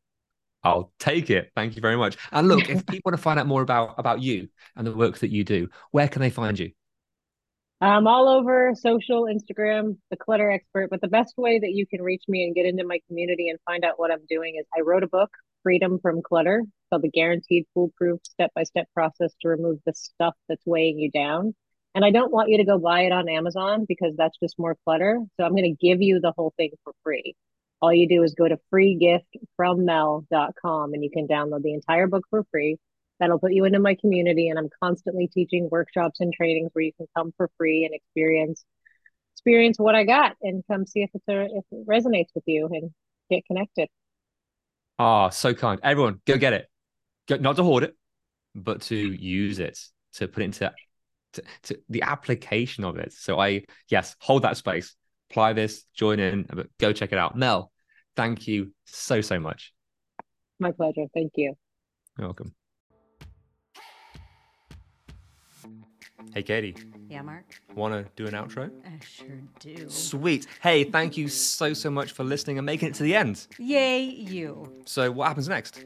I'll 0.68 0.92
take 1.00 1.30
it. 1.30 1.52
Thank 1.56 1.76
you 1.76 1.82
very 1.82 1.96
much. 1.96 2.18
And 2.32 2.48
look, 2.50 2.70
if 2.70 2.86
people 2.86 3.12
want 3.12 3.18
to 3.18 3.24
find 3.24 3.40
out 3.40 3.48
more 3.48 3.62
about 3.62 3.96
about 3.98 4.22
you 4.22 4.50
and 4.76 4.86
the 4.86 4.94
work 4.94 5.20
that 5.20 5.32
you 5.32 5.44
do, 5.44 5.70
where 5.92 6.10
can 6.10 6.22
they 6.22 6.30
find 6.30 6.60
you? 6.60 6.72
I'm 7.80 8.08
all 8.08 8.28
over 8.28 8.74
social, 8.76 9.26
Instagram, 9.26 9.98
the 10.10 10.18
clutter 10.18 10.52
expert. 10.52 10.90
But 10.90 11.00
the 11.00 11.08
best 11.08 11.36
way 11.38 11.60
that 11.60 11.72
you 11.72 11.86
can 11.88 12.02
reach 12.02 12.24
me 12.28 12.44
and 12.44 12.56
get 12.56 12.66
into 12.66 12.86
my 12.86 13.00
community 13.08 13.50
and 13.50 13.60
find 13.66 13.86
out 13.86 13.98
what 13.98 14.12
I'm 14.12 14.26
doing 14.28 14.56
is 14.60 14.66
I 14.76 14.82
wrote 14.82 15.04
a 15.04 15.08
book, 15.08 15.30
Freedom 15.64 16.00
from 16.02 16.22
Clutter, 16.22 16.64
called 16.90 17.04
the 17.04 17.10
Guaranteed 17.10 17.66
Foolproof 17.74 18.20
Step 18.24 18.52
by 18.56 18.64
Step 18.64 18.88
Process 18.94 19.34
to 19.42 19.50
Remove 19.50 19.80
the 19.86 19.94
Stuff 19.94 20.34
That's 20.50 20.66
Weighing 20.66 21.00
You 21.00 21.12
Down. 21.12 21.56
And 21.96 22.04
I 22.04 22.12
don't 22.12 22.32
want 22.32 22.50
you 22.50 22.58
to 22.58 22.66
go 22.66 22.78
buy 22.78 23.02
it 23.02 23.12
on 23.12 23.30
Amazon 23.30 23.86
because 23.88 24.16
that's 24.18 24.38
just 24.44 24.60
more 24.60 24.76
clutter. 24.84 25.20
So 25.38 25.46
I'm 25.46 25.56
going 25.56 25.76
to 25.76 25.88
give 25.88 26.02
you 26.02 26.20
the 26.20 26.34
whole 26.36 26.54
thing 26.58 26.72
for 26.84 26.94
free. 27.04 27.36
All 27.82 27.94
you 27.94 28.08
do 28.08 28.24
is 28.24 28.34
go 28.34 28.48
to 28.48 28.58
freegiftfrommel.com 28.74 30.94
and 30.94 31.04
you 31.04 31.12
can 31.12 31.28
download 31.28 31.64
the 31.64 31.74
entire 31.74 32.08
book 32.08 32.24
for 32.30 32.46
free. 32.52 32.78
That'll 33.20 33.40
put 33.40 33.54
you 33.54 33.66
into 33.66 33.80
my 33.80 33.96
community, 33.96 34.50
and 34.50 34.60
I'm 34.60 34.70
constantly 34.82 35.28
teaching 35.28 35.70
workshops 35.72 36.20
and 36.20 36.32
trainings 36.32 36.70
where 36.74 36.86
you 36.86 36.94
can 36.94 37.08
come 37.16 37.34
for 37.36 37.50
free 37.58 37.84
and 37.84 37.96
experience 37.96 38.64
experience 39.34 39.78
what 39.78 39.96
I 39.96 40.04
got 40.04 40.36
and 40.42 40.64
come 40.70 40.86
see 40.88 41.04
if, 41.04 41.12
it's 41.14 41.28
a, 41.28 41.46
if 41.46 41.64
it 41.72 41.88
resonates 41.88 42.30
with 42.34 42.44
you 42.48 42.68
and 42.72 42.92
get 43.30 43.46
connected. 43.46 43.88
Ah, 45.00 45.28
oh, 45.28 45.30
so 45.30 45.54
kind. 45.54 45.80
Everyone, 45.84 46.22
go 46.26 46.38
get 46.38 46.54
it. 46.54 46.68
Go, 47.28 47.38
not 47.38 47.56
to 47.58 47.64
hoard 47.64 47.84
it, 47.84 47.96
but 48.56 48.82
to 48.84 48.96
use 48.96 49.60
it, 49.60 49.78
to 50.14 50.28
put 50.28 50.42
it 50.42 50.46
into 50.46 50.74
to, 51.34 51.44
to 51.64 51.80
the 51.90 52.02
application 52.02 52.84
of 52.84 52.98
it. 52.98 53.14
So 53.14 53.40
I, 53.40 53.66
yes, 53.90 54.16
hold 54.20 54.42
that 54.42 54.58
space, 54.58 54.96
apply 55.30 55.54
this, 55.54 55.84
join 55.94 56.20
in, 56.20 56.44
but 56.44 56.68
go 56.78 56.94
check 56.94 57.12
it 57.12 57.18
out. 57.18 57.36
Mel, 57.36 57.72
thank 58.16 58.48
you 58.48 58.74
so, 58.86 59.22
so 59.22 59.40
much. 59.40 59.74
My 60.60 60.72
pleasure. 60.72 61.06
Thank 61.14 61.34
you. 61.36 61.54
You're 62.18 62.28
welcome. 62.28 62.54
Hey, 66.34 66.44
Katie. 66.44 66.76
Yeah, 67.10 67.22
Mark. 67.22 67.46
Want 67.76 67.94
to 67.94 68.12
do 68.16 68.28
an 68.28 68.34
outro? 68.34 68.72
I 68.86 69.00
sure 69.04 69.42
do. 69.60 69.90
Sweet. 69.90 70.48
Hey, 70.62 70.84
thank 70.84 71.16
you 71.16 71.28
so, 71.28 71.74
so 71.74 71.90
much 71.90 72.12
for 72.12 72.24
listening 72.24 72.58
and 72.58 72.66
making 72.66 72.90
it 72.90 72.96
to 72.96 73.04
the 73.04 73.16
end. 73.16 73.48
Yay, 73.60 74.02
you. 74.02 74.82
So, 74.86 75.12
what 75.12 75.28
happens 75.28 75.48
next? 75.48 75.86